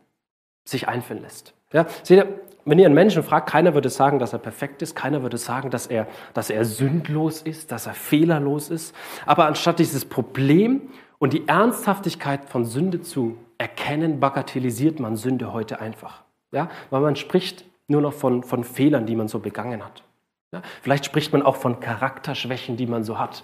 [0.63, 1.53] sich einfallen lässt.
[1.73, 4.95] Ja, seht ihr, wenn ihr einen Menschen fragt, keiner würde sagen, dass er perfekt ist,
[4.95, 8.95] keiner würde sagen, dass er, dass er sündlos ist, dass er fehlerlos ist.
[9.25, 15.79] Aber anstatt dieses Problem und die Ernsthaftigkeit von Sünde zu erkennen, bagatellisiert man Sünde heute
[15.79, 16.23] einfach.
[16.51, 16.69] Ja?
[16.89, 20.03] Weil man spricht nur noch von, von Fehlern, die man so begangen hat.
[20.51, 20.61] Ja?
[20.81, 23.43] Vielleicht spricht man auch von Charakterschwächen, die man so hat.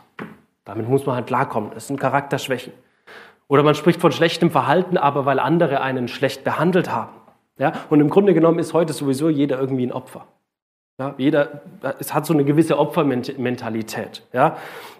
[0.63, 1.71] Damit muss man halt klarkommen.
[1.73, 2.73] Das sind Charakterschwächen.
[3.47, 7.13] Oder man spricht von schlechtem Verhalten, aber weil andere einen schlecht behandelt haben.
[7.57, 7.73] Ja?
[7.89, 10.25] Und im Grunde genommen ist heute sowieso jeder irgendwie ein Opfer.
[10.99, 11.61] Ja, jeder
[11.99, 14.23] es hat so eine gewisse Opfermentalität.
[14.33, 14.57] Ja.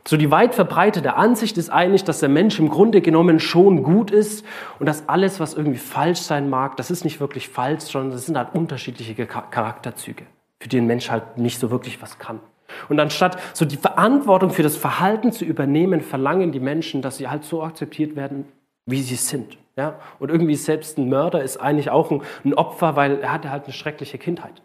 [0.08, 4.12] So die weit verbreitete Ansicht ist eigentlich, dass der Mensch im Grunde genommen schon gut
[4.12, 4.46] ist
[4.78, 8.28] und dass alles, was irgendwie falsch sein mag, das ist nicht wirklich falsch, sondern das
[8.28, 10.28] sind halt unterschiedliche Charakterzüge,
[10.60, 12.42] für die ein Mensch halt nicht so wirklich was kann.
[12.90, 17.28] Und anstatt so die Verantwortung für das Verhalten zu übernehmen, verlangen die Menschen, dass sie
[17.28, 18.46] halt so akzeptiert werden,
[18.86, 19.58] wie sie sind.
[19.76, 20.00] Ja?
[20.20, 23.74] Und irgendwie selbst ein Mörder ist eigentlich auch ein, Opfer, weil er hatte halt eine
[23.74, 24.62] schreckliche Kindheit.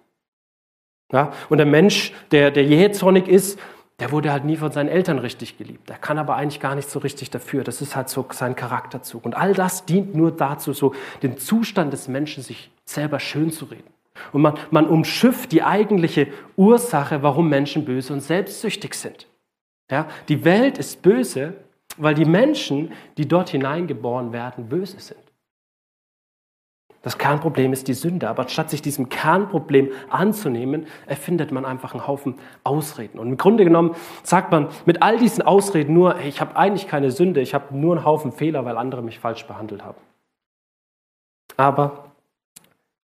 [1.12, 1.32] Ja?
[1.48, 3.58] Und der Mensch, der, der jähzornig ist,
[4.00, 5.88] der wurde halt nie von seinen Eltern richtig geliebt.
[5.88, 7.62] Der kann aber eigentlich gar nicht so richtig dafür.
[7.62, 9.24] Das ist halt so sein Charakterzug.
[9.24, 13.66] Und all das dient nur dazu, so den Zustand des Menschen sich selber schön zu
[13.66, 13.92] reden.
[14.32, 19.26] Und man, man umschifft die eigentliche Ursache, warum Menschen böse und selbstsüchtig sind.
[19.90, 21.54] Ja, die Welt ist böse,
[21.96, 25.20] weil die Menschen, die dort hineingeboren werden, böse sind.
[27.02, 28.28] Das Kernproblem ist die Sünde.
[28.28, 33.18] Aber statt sich diesem Kernproblem anzunehmen, erfindet man einfach einen Haufen Ausreden.
[33.18, 37.10] Und im Grunde genommen sagt man mit all diesen Ausreden nur, ich habe eigentlich keine
[37.10, 40.00] Sünde, ich habe nur einen Haufen Fehler, weil andere mich falsch behandelt haben.
[41.56, 42.11] Aber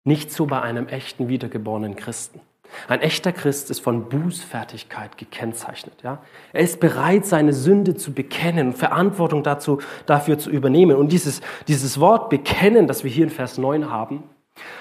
[0.05, 2.39] nicht so bei einem echten wiedergeborenen Christen.
[2.87, 5.95] Ein echter Christ ist von Bußfertigkeit gekennzeichnet.
[6.03, 6.19] Ja?
[6.53, 10.95] Er ist bereit, seine Sünde zu bekennen und Verantwortung dazu, dafür zu übernehmen.
[10.95, 14.23] Und dieses, dieses Wort bekennen, das wir hier in Vers 9 haben,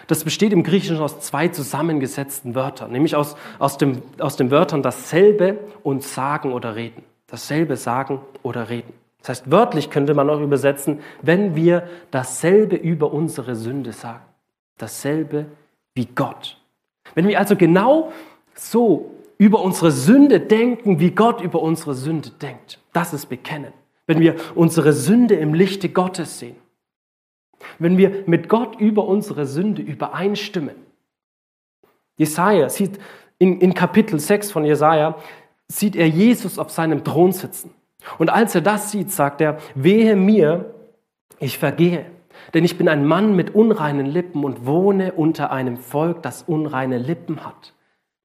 [0.07, 4.83] das besteht im Griechischen aus zwei zusammengesetzten Wörtern, nämlich aus, aus, dem, aus den Wörtern
[4.83, 7.03] dasselbe und sagen oder reden.
[7.27, 8.93] Dasselbe sagen oder reden.
[9.21, 14.23] Das heißt, wörtlich könnte man auch übersetzen, wenn wir dasselbe über unsere Sünde sagen.
[14.79, 15.47] Dasselbe
[15.95, 16.61] wie Gott.
[17.15, 18.13] Wenn wir also genau
[18.55, 23.73] so über unsere Sünde denken, wie Gott über unsere Sünde denkt, das ist Bekennen.
[24.07, 26.57] Wenn wir unsere Sünde im Lichte Gottes sehen,
[27.79, 30.75] wenn wir mit Gott über unsere Sünde übereinstimmen.
[32.17, 32.99] Jesaja sieht
[33.39, 35.17] in, in Kapitel 6 von Jesaja,
[35.69, 37.73] sieht er Jesus auf seinem Thron sitzen.
[38.19, 40.75] Und als er das sieht, sagt er, wehe mir,
[41.39, 42.07] ich vergehe.
[42.53, 46.99] Denn ich bin ein Mann mit unreinen Lippen und wohne unter einem Volk, das unreine
[46.99, 47.75] Lippen hat.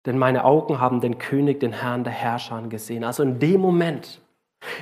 [0.06, 3.04] Denn meine Augen haben den König, den Herrn der Herrscher gesehen.
[3.04, 4.22] Also in dem Moment,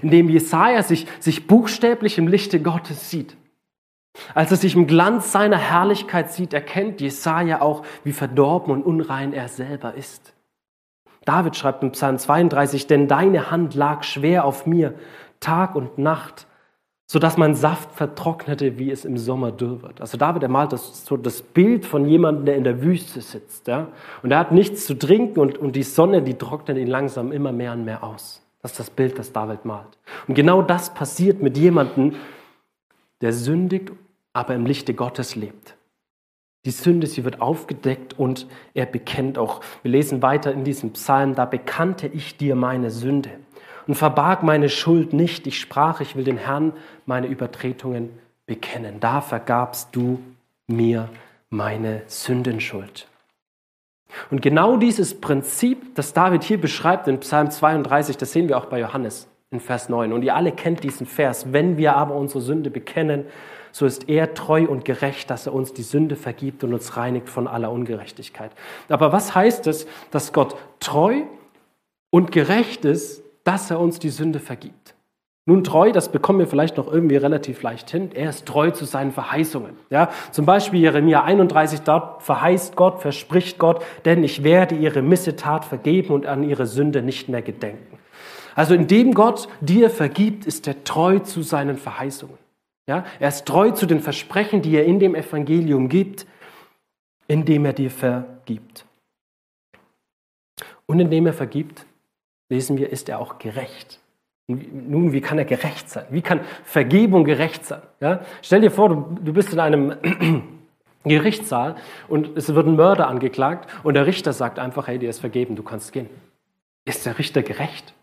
[0.01, 3.35] in dem Jesaja sich, sich buchstäblich im Lichte Gottes sieht,
[4.33, 9.33] als er sich im Glanz seiner Herrlichkeit sieht, erkennt Jesaja auch, wie verdorben und unrein
[9.33, 10.33] er selber ist.
[11.25, 14.93] David schreibt im Psalm 32, denn deine Hand lag schwer auf mir,
[15.39, 16.46] Tag und Nacht
[17.09, 20.01] sodass mein Saft vertrocknete, wie es im Sommer dürr wird.
[20.01, 23.67] Also David, er malt das, so das Bild von jemandem, der in der Wüste sitzt.
[23.67, 23.87] Ja?
[24.23, 27.53] Und er hat nichts zu trinken und, und die Sonne, die trocknet ihn langsam immer
[27.53, 28.43] mehr und mehr aus.
[28.61, 29.97] Das ist das Bild, das David malt.
[30.27, 32.15] Und genau das passiert mit jemandem,
[33.21, 33.93] der sündigt,
[34.33, 35.75] aber im Lichte Gottes lebt.
[36.65, 39.61] Die Sünde, sie wird aufgedeckt und er bekennt auch.
[39.83, 43.29] Wir lesen weiter in diesem Psalm, da bekannte ich dir meine Sünde
[43.87, 45.47] und verbarg meine Schuld nicht.
[45.47, 46.73] Ich sprach, ich will den Herrn
[47.05, 48.09] meine Übertretungen
[48.45, 48.99] bekennen.
[48.99, 50.19] Da vergabst du
[50.67, 51.09] mir
[51.49, 53.07] meine Sündenschuld.
[54.31, 58.65] Und genau dieses Prinzip, das David hier beschreibt in Psalm 32, das sehen wir auch
[58.65, 60.13] bei Johannes in Vers 9.
[60.13, 61.51] Und ihr alle kennt diesen Vers.
[61.53, 63.25] Wenn wir aber unsere Sünde bekennen,
[63.71, 67.29] so ist er treu und gerecht, dass er uns die Sünde vergibt und uns reinigt
[67.29, 68.51] von aller Ungerechtigkeit.
[68.89, 71.23] Aber was heißt es, dass Gott treu
[72.09, 74.93] und gerecht ist, dass er uns die Sünde vergibt.
[75.45, 78.09] Nun treu, das bekommen wir vielleicht noch irgendwie relativ leicht hin.
[78.13, 79.77] Er ist treu zu seinen Verheißungen.
[79.89, 85.63] Ja, zum Beispiel Jeremia 31, dort verheißt Gott, verspricht Gott, denn ich werde ihre Missetat
[85.63, 87.97] vergeben und an ihre Sünde nicht mehr gedenken.
[88.55, 92.37] Also indem Gott dir vergibt, ist er treu zu seinen Verheißungen.
[92.89, 96.27] Ja, er ist treu zu den Versprechen, die er in dem Evangelium gibt,
[97.29, 98.85] indem er dir vergibt.
[100.85, 101.86] Und indem er vergibt,
[102.49, 103.99] lesen wir, ist er auch gerecht.
[104.47, 106.05] Nun, wie kann er gerecht sein?
[106.09, 107.81] Wie kann Vergebung gerecht sein?
[107.99, 108.21] Ja?
[108.41, 109.97] Stell dir vor, du, du bist in einem
[111.03, 111.75] Gerichtssaal
[112.07, 115.57] und es wird ein Mörder angeklagt und der Richter sagt einfach, hey, dir ist vergeben,
[115.57, 116.09] du kannst gehen.
[116.85, 117.93] Ist der Richter gerecht,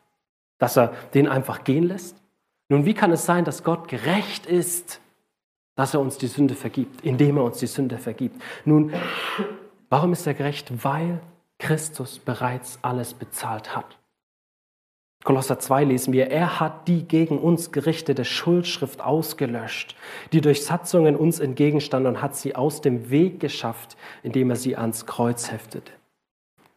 [0.58, 2.22] dass er den einfach gehen lässt?
[2.68, 5.00] Nun, wie kann es sein, dass Gott gerecht ist,
[5.76, 8.40] dass er uns die Sünde vergibt, indem er uns die Sünde vergibt?
[8.66, 8.92] Nun,
[9.88, 10.84] warum ist er gerecht?
[10.84, 11.20] Weil
[11.58, 13.96] Christus bereits alles bezahlt hat.
[15.24, 19.96] Kolosser 2 lesen wir, er hat die gegen uns gerichtete Schuldschrift ausgelöscht,
[20.32, 24.76] die durch Satzungen uns entgegenstand und hat sie aus dem Weg geschafft, indem er sie
[24.76, 25.92] ans Kreuz heftete.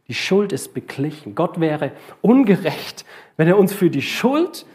[0.08, 1.36] Die Schuld ist beglichen.
[1.36, 3.04] Gott wäre ungerecht,
[3.36, 4.66] wenn er uns für die Schuld,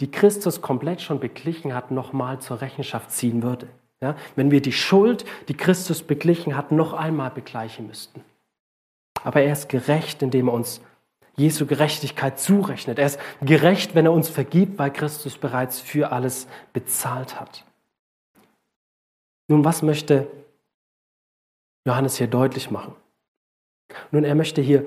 [0.00, 3.68] die Christus komplett schon beglichen hat, nochmal zur Rechenschaft ziehen würde.
[4.02, 8.22] Ja, wenn wir die Schuld, die Christus beglichen hat, noch einmal begleichen müssten.
[9.22, 10.82] Aber er ist gerecht, indem er uns
[11.36, 12.98] Jesu Gerechtigkeit zurechnet.
[12.98, 17.64] Er ist gerecht, wenn er uns vergibt, weil Christus bereits für alles bezahlt hat.
[19.48, 20.28] Nun, was möchte
[21.86, 22.94] Johannes hier deutlich machen?
[24.10, 24.86] Nun, er möchte hier,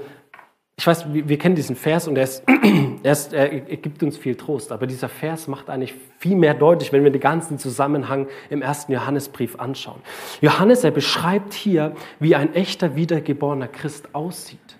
[0.80, 2.44] ich weiß, wir kennen diesen Vers und er, ist,
[3.04, 6.94] er, ist, er gibt uns viel Trost, aber dieser Vers macht eigentlich viel mehr deutlich,
[6.94, 10.02] wenn wir den ganzen Zusammenhang im ersten Johannesbrief anschauen.
[10.42, 14.78] Johannes, er beschreibt hier, wie ein echter wiedergeborener Christ aussieht.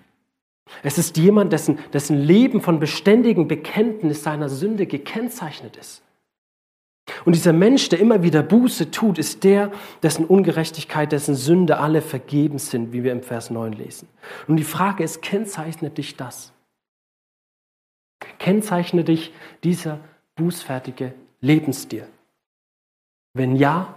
[0.82, 6.02] Es ist jemand, dessen, dessen Leben von beständigem Bekenntnis seiner Sünde gekennzeichnet ist.
[7.24, 12.02] Und dieser Mensch, der immer wieder Buße tut, ist der, dessen Ungerechtigkeit, dessen Sünde alle
[12.02, 14.08] vergeben sind, wie wir im Vers 9 lesen.
[14.46, 16.52] Und die Frage ist, kennzeichnet dich das?
[18.38, 19.32] Kennzeichnet dich
[19.64, 20.00] dieser
[20.36, 22.06] bußfertige Lebensstil?
[23.34, 23.94] Wenn ja,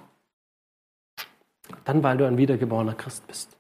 [1.86, 3.58] dann weil du ein wiedergeborener Christ bist,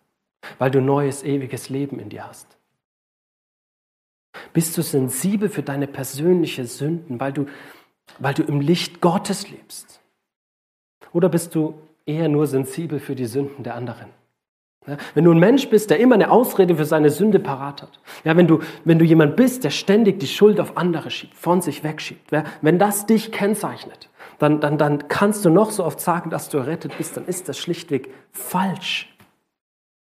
[0.58, 2.58] weil du neues, ewiges Leben in dir hast.
[4.54, 7.46] Bist du sensibel für deine persönlichen Sünden, weil du,
[8.20, 10.02] weil du im Licht Gottes lebst?
[11.14, 14.08] Oder bist du eher nur sensibel für die Sünden der anderen?
[14.88, 18.00] Ja, wenn du ein Mensch bist, der immer eine Ausrede für seine Sünde parat hat,
[18.24, 21.62] ja, wenn, du, wenn du jemand bist, der ständig die Schuld auf andere schiebt, von
[21.62, 24.10] sich wegschiebt, ja, wenn das dich kennzeichnet,
[24.40, 27.48] dann, dann, dann kannst du noch so oft sagen, dass du errettet bist, dann ist
[27.48, 29.11] das schlichtweg falsch.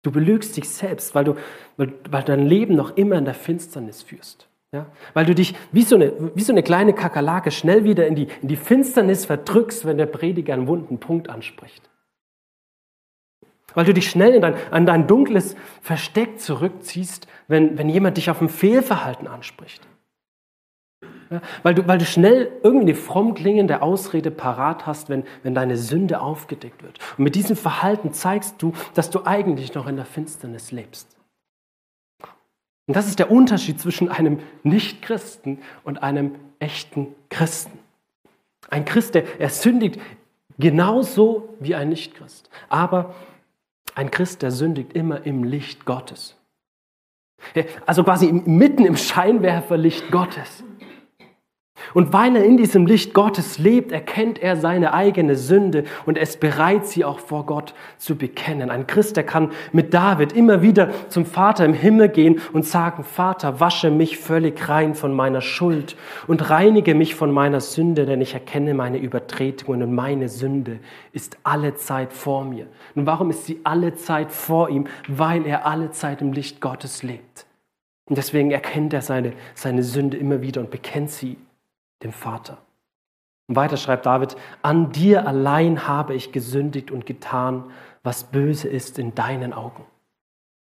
[0.05, 1.35] Du belügst dich selbst, weil du
[1.77, 4.47] weil, weil dein Leben noch immer in der Finsternis führst.
[4.71, 4.87] Ja?
[5.13, 8.27] Weil du dich wie so, eine, wie so eine kleine Kakerlake schnell wieder in die,
[8.41, 11.89] in die Finsternis verdrückst, wenn der Prediger einen wunden Punkt anspricht.
[13.73, 18.29] Weil du dich schnell in dein, an dein dunkles Versteck zurückziehst, wenn, wenn jemand dich
[18.29, 19.85] auf ein Fehlverhalten anspricht.
[21.29, 25.55] Ja, weil, du, weil du schnell irgendwie eine fromm klingende Ausrede parat hast, wenn, wenn
[25.55, 26.99] deine Sünde aufgedeckt wird.
[27.17, 31.15] Und mit diesem Verhalten zeigst du, dass du eigentlich noch in der Finsternis lebst.
[32.87, 37.79] Und das ist der Unterschied zwischen einem Nichtchristen und einem echten Christen.
[38.69, 39.99] Ein Christ, der er sündigt
[40.57, 42.49] genauso wie ein Nichtchrist.
[42.69, 43.15] Aber
[43.95, 46.35] ein Christ, der sündigt immer im Licht Gottes.
[47.85, 50.63] Also quasi mitten im Scheinwerferlicht Gottes.
[51.93, 56.39] Und weil er in diesem Licht Gottes lebt, erkennt er seine eigene Sünde und ist
[56.39, 58.69] bereit, sie auch vor Gott zu bekennen.
[58.69, 63.03] Ein Christ, der kann mit David immer wieder zum Vater im Himmel gehen und sagen,
[63.03, 65.95] Vater, wasche mich völlig rein von meiner Schuld
[66.27, 70.79] und reinige mich von meiner Sünde, denn ich erkenne meine Übertretungen und meine Sünde
[71.13, 72.67] ist alle Zeit vor mir.
[72.95, 74.87] Und warum ist sie alle Zeit vor ihm?
[75.07, 77.45] Weil er alle Zeit im Licht Gottes lebt.
[78.07, 81.37] Und deswegen erkennt er seine, seine Sünde immer wieder und bekennt sie
[82.03, 82.57] dem Vater.
[83.47, 87.65] Und weiter schreibt David, an dir allein habe ich gesündigt und getan,
[88.03, 89.85] was böse ist in deinen Augen.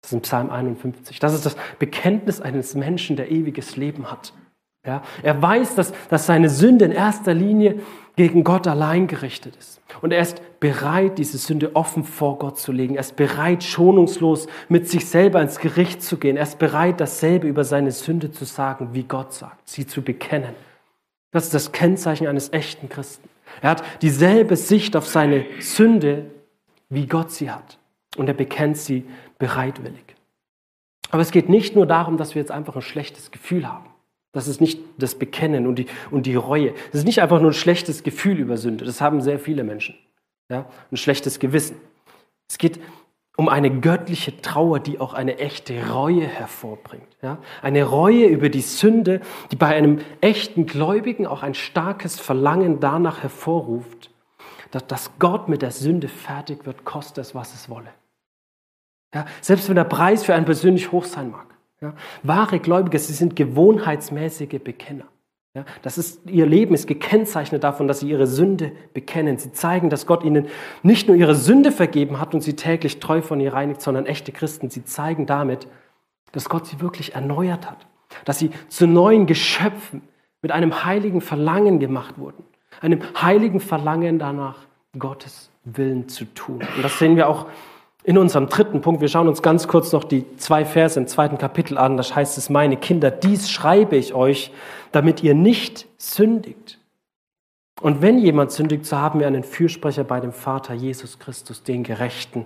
[0.02, 1.20] Das ist in Psalm 51.
[1.20, 4.34] Das ist das Bekenntnis eines Menschen, der ewiges Leben hat.
[4.86, 7.80] Ja, er weiß, dass, dass seine Sünde in erster Linie
[8.16, 9.82] gegen Gott allein gerichtet ist.
[10.02, 12.96] Und er ist bereit, diese Sünde offen vor Gott zu legen.
[12.96, 16.38] Er ist bereit, schonungslos mit sich selber ins Gericht zu gehen.
[16.38, 20.54] Er ist bereit, dasselbe über seine Sünde zu sagen, wie Gott sagt, sie zu bekennen.
[21.36, 23.28] Das ist das Kennzeichen eines echten Christen.
[23.62, 26.32] Er hat dieselbe Sicht auf seine Sünde,
[26.88, 27.78] wie Gott sie hat.
[28.16, 29.04] Und er bekennt sie
[29.38, 30.16] bereitwillig.
[31.12, 33.90] Aber es geht nicht nur darum, dass wir jetzt einfach ein schlechtes Gefühl haben.
[34.32, 36.72] Das ist nicht das Bekennen und die, und die Reue.
[36.94, 38.86] Das ist nicht einfach nur ein schlechtes Gefühl über Sünde.
[38.86, 39.98] Das haben sehr viele Menschen.
[40.50, 40.70] Ja?
[40.90, 41.76] Ein schlechtes Gewissen.
[42.48, 42.80] Es geht
[43.38, 47.08] um eine göttliche Trauer, die auch eine echte Reue hervorbringt.
[47.22, 47.38] Ja?
[47.62, 49.22] Eine Reue über die Sünde,
[49.52, 54.10] die bei einem echten Gläubigen auch ein starkes Verlangen danach hervorruft,
[54.72, 57.90] dass, dass Gott mit der Sünde fertig wird, koste es, was es wolle.
[59.14, 59.26] Ja?
[59.42, 61.48] Selbst wenn der Preis für einen persönlich hoch sein mag.
[61.82, 61.94] Ja?
[62.24, 65.06] Wahre Gläubige, sie sind gewohnheitsmäßige Bekenner.
[65.56, 69.38] Ja, das ist, ihr Leben ist gekennzeichnet davon, dass sie ihre Sünde bekennen.
[69.38, 70.48] Sie zeigen, dass Gott ihnen
[70.84, 74.34] nicht nur ihre Sünde vergeben hat und sie täglich treu von ihr reinigt, sondern echte
[74.34, 74.70] Christen.
[74.70, 75.68] Sie zeigen damit,
[76.34, 77.88] dass Gott sie wirklich erneuert hat.
[78.26, 80.02] Dass sie zu neuen Geschöpfen
[80.42, 82.44] mit einem heiligen Verlangen gemacht wurden.
[82.82, 84.58] Einem heiligen Verlangen danach,
[85.00, 86.62] Gottes Willen zu tun.
[86.76, 87.48] Und das sehen wir auch
[88.06, 91.40] in unserem dritten Punkt, wir schauen uns ganz kurz noch die zwei Verse im zweiten
[91.40, 91.98] Kapitel an.
[91.98, 94.52] Das heißt es, meine Kinder, dies schreibe ich euch,
[94.92, 96.80] damit ihr nicht sündigt.
[97.82, 101.84] Und wenn jemand sündigt, so haben wir einen Fürsprecher bei dem Vater Jesus Christus, den
[101.84, 102.46] Gerechten.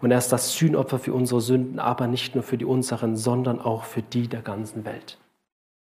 [0.00, 3.60] Und er ist das Sühnopfer für unsere Sünden, aber nicht nur für die unseren, sondern
[3.60, 5.18] auch für die der ganzen Welt.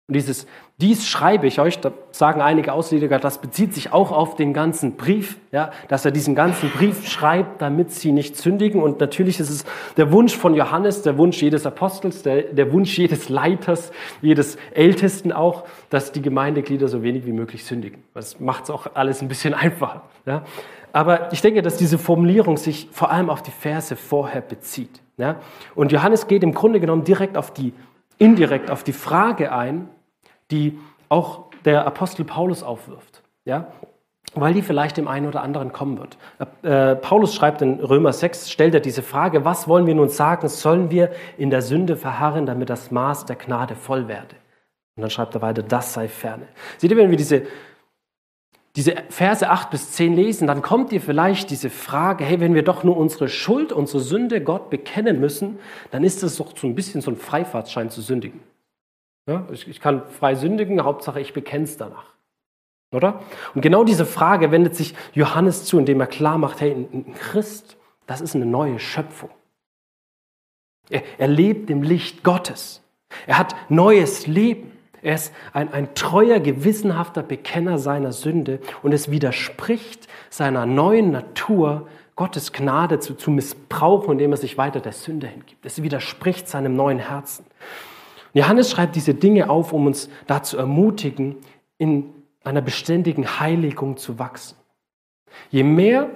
[0.06, 0.46] Und dieses,
[0.82, 4.96] dies schreibe ich euch, da sagen einige Ausleger, das bezieht sich auch auf den ganzen
[4.96, 8.82] Brief, ja, dass er diesen ganzen Brief schreibt, damit sie nicht sündigen.
[8.82, 9.64] Und natürlich ist es
[9.96, 15.32] der Wunsch von Johannes, der Wunsch jedes Apostels, der, der Wunsch jedes Leiters, jedes Ältesten
[15.32, 18.02] auch, dass die Gemeindeglieder so wenig wie möglich sündigen.
[18.12, 20.02] Das macht es auch alles ein bisschen einfacher.
[20.26, 20.44] Ja.
[20.92, 25.00] Aber ich denke, dass diese Formulierung sich vor allem auf die Verse vorher bezieht.
[25.16, 25.36] Ja.
[25.74, 27.72] Und Johannes geht im Grunde genommen direkt auf die
[28.18, 29.88] indirekt auf die Frage ein,
[30.50, 33.22] die auch der Apostel Paulus aufwirft.
[33.44, 33.68] Ja?
[34.34, 36.18] Weil die vielleicht dem einen oder anderen kommen wird.
[36.62, 40.48] Äh, Paulus schreibt in Römer 6, stellt er diese Frage, was wollen wir nun sagen?
[40.48, 44.34] Sollen wir in der Sünde verharren, damit das Maß der Gnade voll werde?
[44.96, 46.46] Und dann schreibt er weiter, das sei ferne.
[46.78, 47.42] Seht ihr, wenn wir diese
[48.76, 52.64] diese Verse 8 bis 10 lesen, dann kommt dir vielleicht diese Frage, hey, wenn wir
[52.64, 55.60] doch nur unsere Schuld, unsere Sünde Gott bekennen müssen,
[55.92, 58.40] dann ist das doch so ein bisschen so ein Freifahrtschein zu sündigen.
[59.28, 62.14] Ja, ich, ich kann frei sündigen, Hauptsache ich bekenne es danach.
[62.92, 63.22] Oder?
[63.54, 67.76] Und genau diese Frage wendet sich Johannes zu, indem er klar macht, hey, ein Christ,
[68.06, 69.30] das ist eine neue Schöpfung.
[70.90, 72.82] Er, er lebt im Licht Gottes.
[73.26, 74.72] Er hat neues Leben.
[75.04, 81.88] Er ist ein, ein treuer, gewissenhafter Bekenner seiner Sünde und es widerspricht seiner neuen Natur,
[82.16, 85.66] Gottes Gnade zu, zu missbrauchen, indem er sich weiter der Sünde hingibt.
[85.66, 87.44] Es widerspricht seinem neuen Herzen.
[88.32, 91.36] Johannes schreibt diese Dinge auf, um uns dazu ermutigen,
[91.76, 92.06] in
[92.42, 94.56] einer beständigen Heiligung zu wachsen.
[95.50, 96.08] Je mehr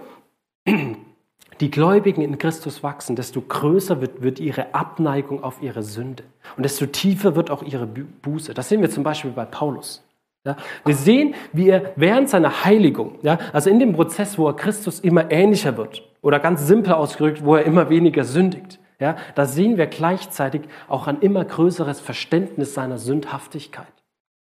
[1.61, 6.25] die Gläubigen in Christus wachsen, desto größer wird, wird ihre Abneigung auf ihre Sünde.
[6.57, 8.55] Und desto tiefer wird auch ihre Buße.
[8.55, 10.05] Das sehen wir zum Beispiel bei Paulus.
[10.45, 14.55] Ja, wir sehen, wie er während seiner Heiligung, ja, also in dem Prozess, wo er
[14.55, 19.47] Christus immer ähnlicher wird, oder ganz simpel ausgedrückt, wo er immer weniger sündigt, ja, da
[19.47, 23.93] sehen wir gleichzeitig auch ein immer größeres Verständnis seiner Sündhaftigkeit.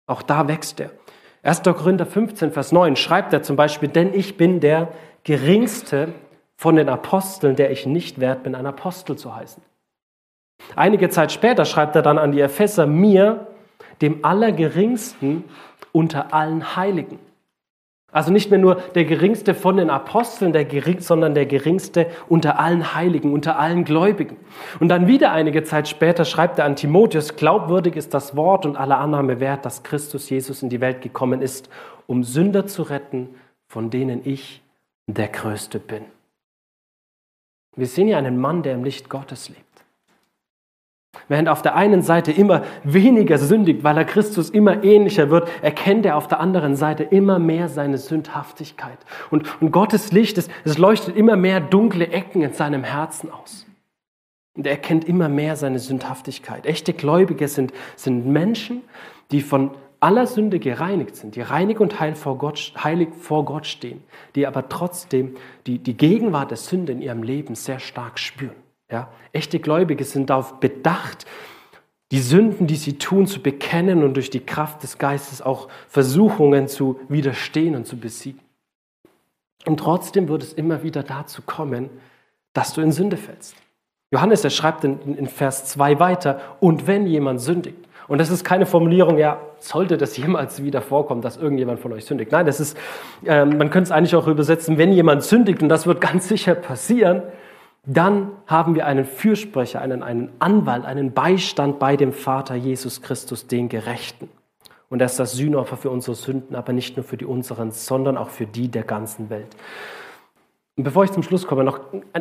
[0.06, 0.90] Auch da wächst er.
[1.42, 1.62] 1.
[1.62, 4.88] Korinther 15, Vers 9 schreibt er zum Beispiel, denn ich bin der
[5.24, 6.08] geringste
[6.62, 9.60] von den Aposteln, der ich nicht wert bin, ein Apostel zu heißen.
[10.76, 13.48] Einige Zeit später schreibt er dann an die Epheser, mir,
[14.00, 15.42] dem Allergeringsten
[15.90, 17.18] unter allen Heiligen.
[18.12, 22.60] Also nicht mehr nur der geringste von den Aposteln, der gering, sondern der geringste unter
[22.60, 24.36] allen Heiligen, unter allen Gläubigen.
[24.78, 28.76] Und dann wieder einige Zeit später schreibt er an Timotheus, glaubwürdig ist das Wort und
[28.76, 31.68] aller Annahme wert, dass Christus Jesus in die Welt gekommen ist,
[32.06, 33.30] um Sünder zu retten,
[33.66, 34.62] von denen ich
[35.08, 36.04] der Größte bin.
[37.76, 39.72] Wir sehen hier einen Mann, der im Licht Gottes lebt.
[41.28, 46.04] Während auf der einen Seite immer weniger sündigt, weil er Christus immer ähnlicher wird, erkennt
[46.04, 48.98] er auf der anderen Seite immer mehr seine Sündhaftigkeit.
[49.30, 53.66] Und, und Gottes Licht, es, es leuchtet immer mehr dunkle Ecken in seinem Herzen aus.
[54.54, 56.66] Und er erkennt immer mehr seine Sündhaftigkeit.
[56.66, 58.82] Echte Gläubige sind, sind Menschen,
[59.30, 59.70] die von
[60.02, 64.02] aller Sünde gereinigt sind, die reinig und heil vor Gott, heilig vor Gott stehen,
[64.34, 65.36] die aber trotzdem
[65.66, 68.56] die, die Gegenwart der Sünde in ihrem Leben sehr stark spüren.
[68.90, 69.12] Ja?
[69.32, 71.24] Echte Gläubige sind darauf bedacht,
[72.10, 76.66] die Sünden, die sie tun, zu bekennen und durch die Kraft des Geistes auch Versuchungen
[76.66, 78.40] zu widerstehen und zu besiegen.
[79.66, 81.88] Und trotzdem wird es immer wieder dazu kommen,
[82.52, 83.54] dass du in Sünde fällst.
[84.10, 88.44] Johannes, er schreibt in, in Vers 2 weiter, und wenn jemand sündigt, und das ist
[88.44, 92.32] keine Formulierung, ja, sollte das jemals wieder vorkommen, dass irgendjemand von euch sündigt.
[92.32, 92.76] Nein, das ist,
[93.24, 96.54] äh, man könnte es eigentlich auch übersetzen, wenn jemand sündigt, und das wird ganz sicher
[96.54, 97.22] passieren,
[97.84, 103.48] dann haben wir einen Fürsprecher, einen, einen Anwalt, einen Beistand bei dem Vater Jesus Christus,
[103.48, 104.28] den Gerechten.
[104.88, 108.16] Und er ist das Sühnopfer für unsere Sünden, aber nicht nur für die unseren, sondern
[108.16, 109.56] auch für die der ganzen Welt.
[110.76, 111.80] Und bevor ich zum Schluss komme, noch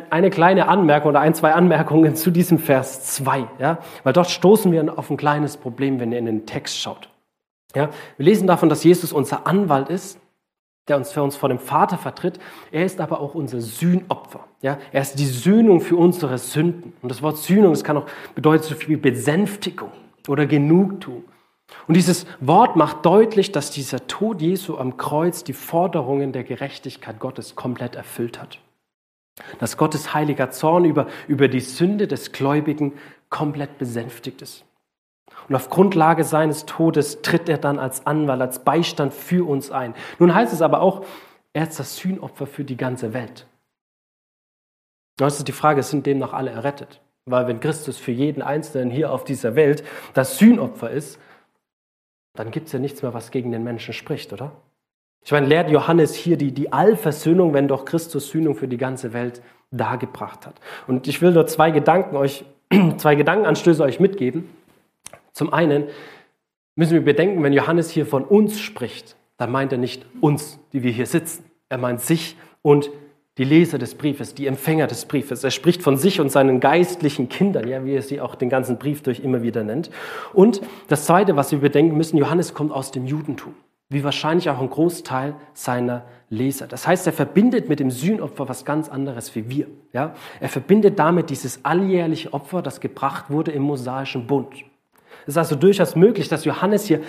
[0.09, 3.47] eine kleine Anmerkung oder ein, zwei Anmerkungen zu diesem Vers 2.
[3.59, 3.77] Ja?
[4.03, 7.09] Weil dort stoßen wir auf ein kleines Problem, wenn ihr in den Text schaut.
[7.75, 7.89] Ja?
[8.17, 10.19] Wir lesen davon, dass Jesus unser Anwalt ist
[10.87, 12.39] der uns für uns vor dem Vater vertritt.
[12.71, 14.45] Er ist aber auch unser Sühnopfer.
[14.61, 14.77] Ja?
[14.91, 16.93] Er ist die Sühnung für unsere Sünden.
[17.01, 19.91] Und das Wort Sühnung, das kann auch bedeuten so viel wie Besänftigung
[20.27, 21.23] oder Genugtuung.
[21.87, 27.19] Und dieses Wort macht deutlich, dass dieser Tod Jesu am Kreuz die Forderungen der Gerechtigkeit
[27.19, 28.59] Gottes komplett erfüllt hat.
[29.59, 32.93] Dass Gottes heiliger Zorn über, über die Sünde des Gläubigen
[33.29, 34.65] komplett besänftigt ist.
[35.47, 39.95] Und auf Grundlage seines Todes tritt er dann als Anwalt, als Beistand für uns ein.
[40.19, 41.05] Nun heißt es aber auch,
[41.53, 43.47] er ist das Sühnopfer für die ganze Welt.
[45.17, 47.01] Das ist die Frage, sind demnach alle errettet?
[47.25, 51.19] Weil wenn Christus für jeden Einzelnen hier auf dieser Welt das Sühnopfer ist,
[52.33, 54.51] dann gibt es ja nichts mehr, was gegen den Menschen spricht, oder?
[55.23, 59.13] Ich meine, lehrt Johannes hier die, die Allversöhnung, wenn doch Christus Sühnung für die ganze
[59.13, 60.55] Welt dargebracht hat.
[60.87, 62.43] Und ich will nur zwei Gedanken euch,
[62.97, 64.49] zwei Gedankenanstöße euch mitgeben.
[65.31, 65.85] Zum einen
[66.75, 70.83] müssen wir bedenken, wenn Johannes hier von uns spricht, dann meint er nicht uns, die
[70.83, 71.45] wir hier sitzen.
[71.69, 72.89] Er meint sich und
[73.37, 75.43] die Leser des Briefes, die Empfänger des Briefes.
[75.43, 78.77] Er spricht von sich und seinen geistlichen Kindern, ja, wie er sie auch den ganzen
[78.77, 79.89] Brief durch immer wieder nennt.
[80.33, 83.53] Und das Zweite, was wir bedenken müssen, Johannes kommt aus dem Judentum,
[83.89, 86.67] wie wahrscheinlich auch ein Großteil seiner Leser.
[86.67, 89.67] Das heißt, er verbindet mit dem Sühnopfer was ganz anderes wie wir.
[89.93, 90.13] Ja?
[90.41, 94.53] Er verbindet damit dieses alljährliche Opfer, das gebracht wurde im mosaischen Bund.
[95.23, 97.01] Es ist also durchaus möglich, dass Johannes hier,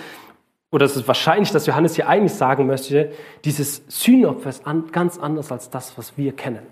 [0.73, 3.11] oder es ist wahrscheinlich, dass Johannes hier eigentlich sagen möchte,
[3.45, 6.63] dieses Sühnopfer ist ganz anders als das, was wir kennen.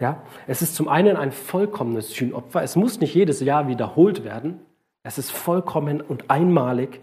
[0.00, 0.22] Ja?
[0.48, 2.64] Es ist zum einen ein vollkommenes Sühnopfer.
[2.64, 4.58] Es muss nicht jedes Jahr wiederholt werden.
[5.04, 7.00] Es ist vollkommen und einmalig.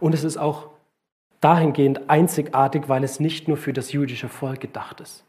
[0.00, 0.68] Und es ist auch
[1.42, 5.26] dahingehend einzigartig, weil es nicht nur für das jüdische Volk gedacht ist,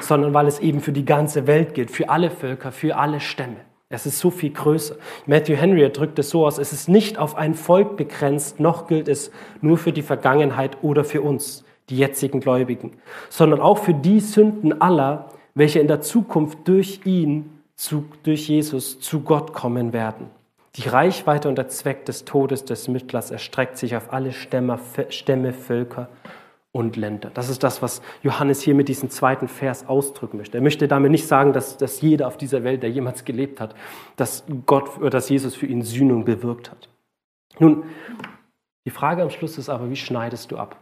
[0.00, 3.56] sondern weil es eben für die ganze Welt gilt, für alle Völker, für alle Stämme.
[3.92, 4.96] Es ist so viel größer.
[5.26, 9.06] Matthew Henry drückt es so aus, es ist nicht auf ein Volk begrenzt, noch gilt
[9.06, 9.30] es
[9.60, 11.64] nur für die Vergangenheit oder für uns.
[11.90, 12.92] die jetzigen Gläubigen,
[13.28, 19.00] sondern auch für die Sünden aller, welche in der Zukunft durch ihn, zu, durch Jesus,
[19.00, 20.30] zu Gott kommen werden.
[20.76, 24.78] Die Reichweite und der Zweck des Todes des Mittlers erstreckt sich auf alle Stämme,
[25.10, 26.08] Stämme, Völker
[26.72, 27.30] und Länder.
[27.32, 30.56] Das ist das, was Johannes hier mit diesem zweiten Vers ausdrücken möchte.
[30.56, 33.74] Er möchte damit nicht sagen, dass, dass jeder auf dieser Welt, der jemals gelebt hat,
[34.16, 36.88] dass Gott oder dass Jesus für ihn Sühnung bewirkt hat.
[37.58, 37.84] Nun,
[38.86, 40.76] die Frage am Schluss ist aber, wie schneidest du ab?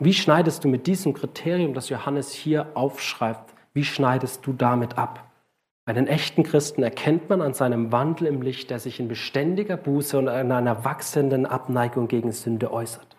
[0.00, 5.30] Wie schneidest du mit diesem Kriterium, das Johannes hier aufschreibt, wie schneidest du damit ab?
[5.86, 10.18] Einen echten Christen erkennt man an seinem Wandel im Licht, der sich in beständiger Buße
[10.18, 13.13] und in einer wachsenden Abneigung gegen Sünde äußert.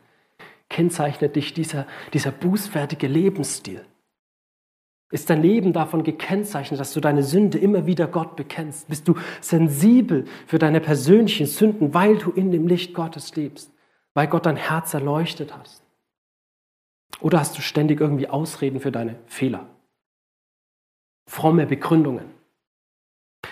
[0.70, 3.86] Kennzeichnet dich dieser, dieser bußfertige Lebensstil?
[5.12, 8.88] Ist dein Leben davon gekennzeichnet, dass du deine Sünde immer wieder Gott bekennst?
[8.88, 13.72] Bist du sensibel für deine persönlichen Sünden, weil du in dem Licht Gottes lebst,
[14.14, 15.84] weil Gott dein Herz erleuchtet hast?
[17.22, 19.68] Oder hast du ständig irgendwie Ausreden für deine Fehler?
[21.28, 22.26] Fromme Begründungen.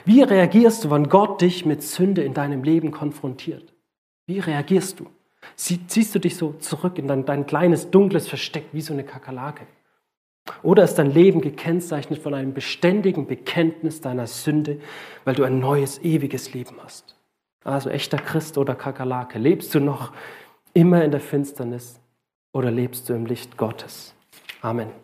[0.06, 3.74] Wie reagierst du, wenn Gott dich mit Sünde in deinem Leben konfrontiert?
[4.26, 5.08] Wie reagierst du?
[5.56, 9.66] Ziehst du dich so zurück in dein, dein kleines, dunkles Versteck wie so eine Kakerlake?
[10.62, 14.80] Oder ist dein Leben gekennzeichnet von einem beständigen Bekenntnis deiner Sünde,
[15.24, 17.16] weil du ein neues, ewiges Leben hast?
[17.64, 19.40] Also echter Christ oder Kakerlake.
[19.40, 20.12] Lebst du noch
[20.74, 22.00] immer in der Finsternis
[22.52, 24.14] oder lebst du im Licht Gottes?
[24.62, 25.03] Amen.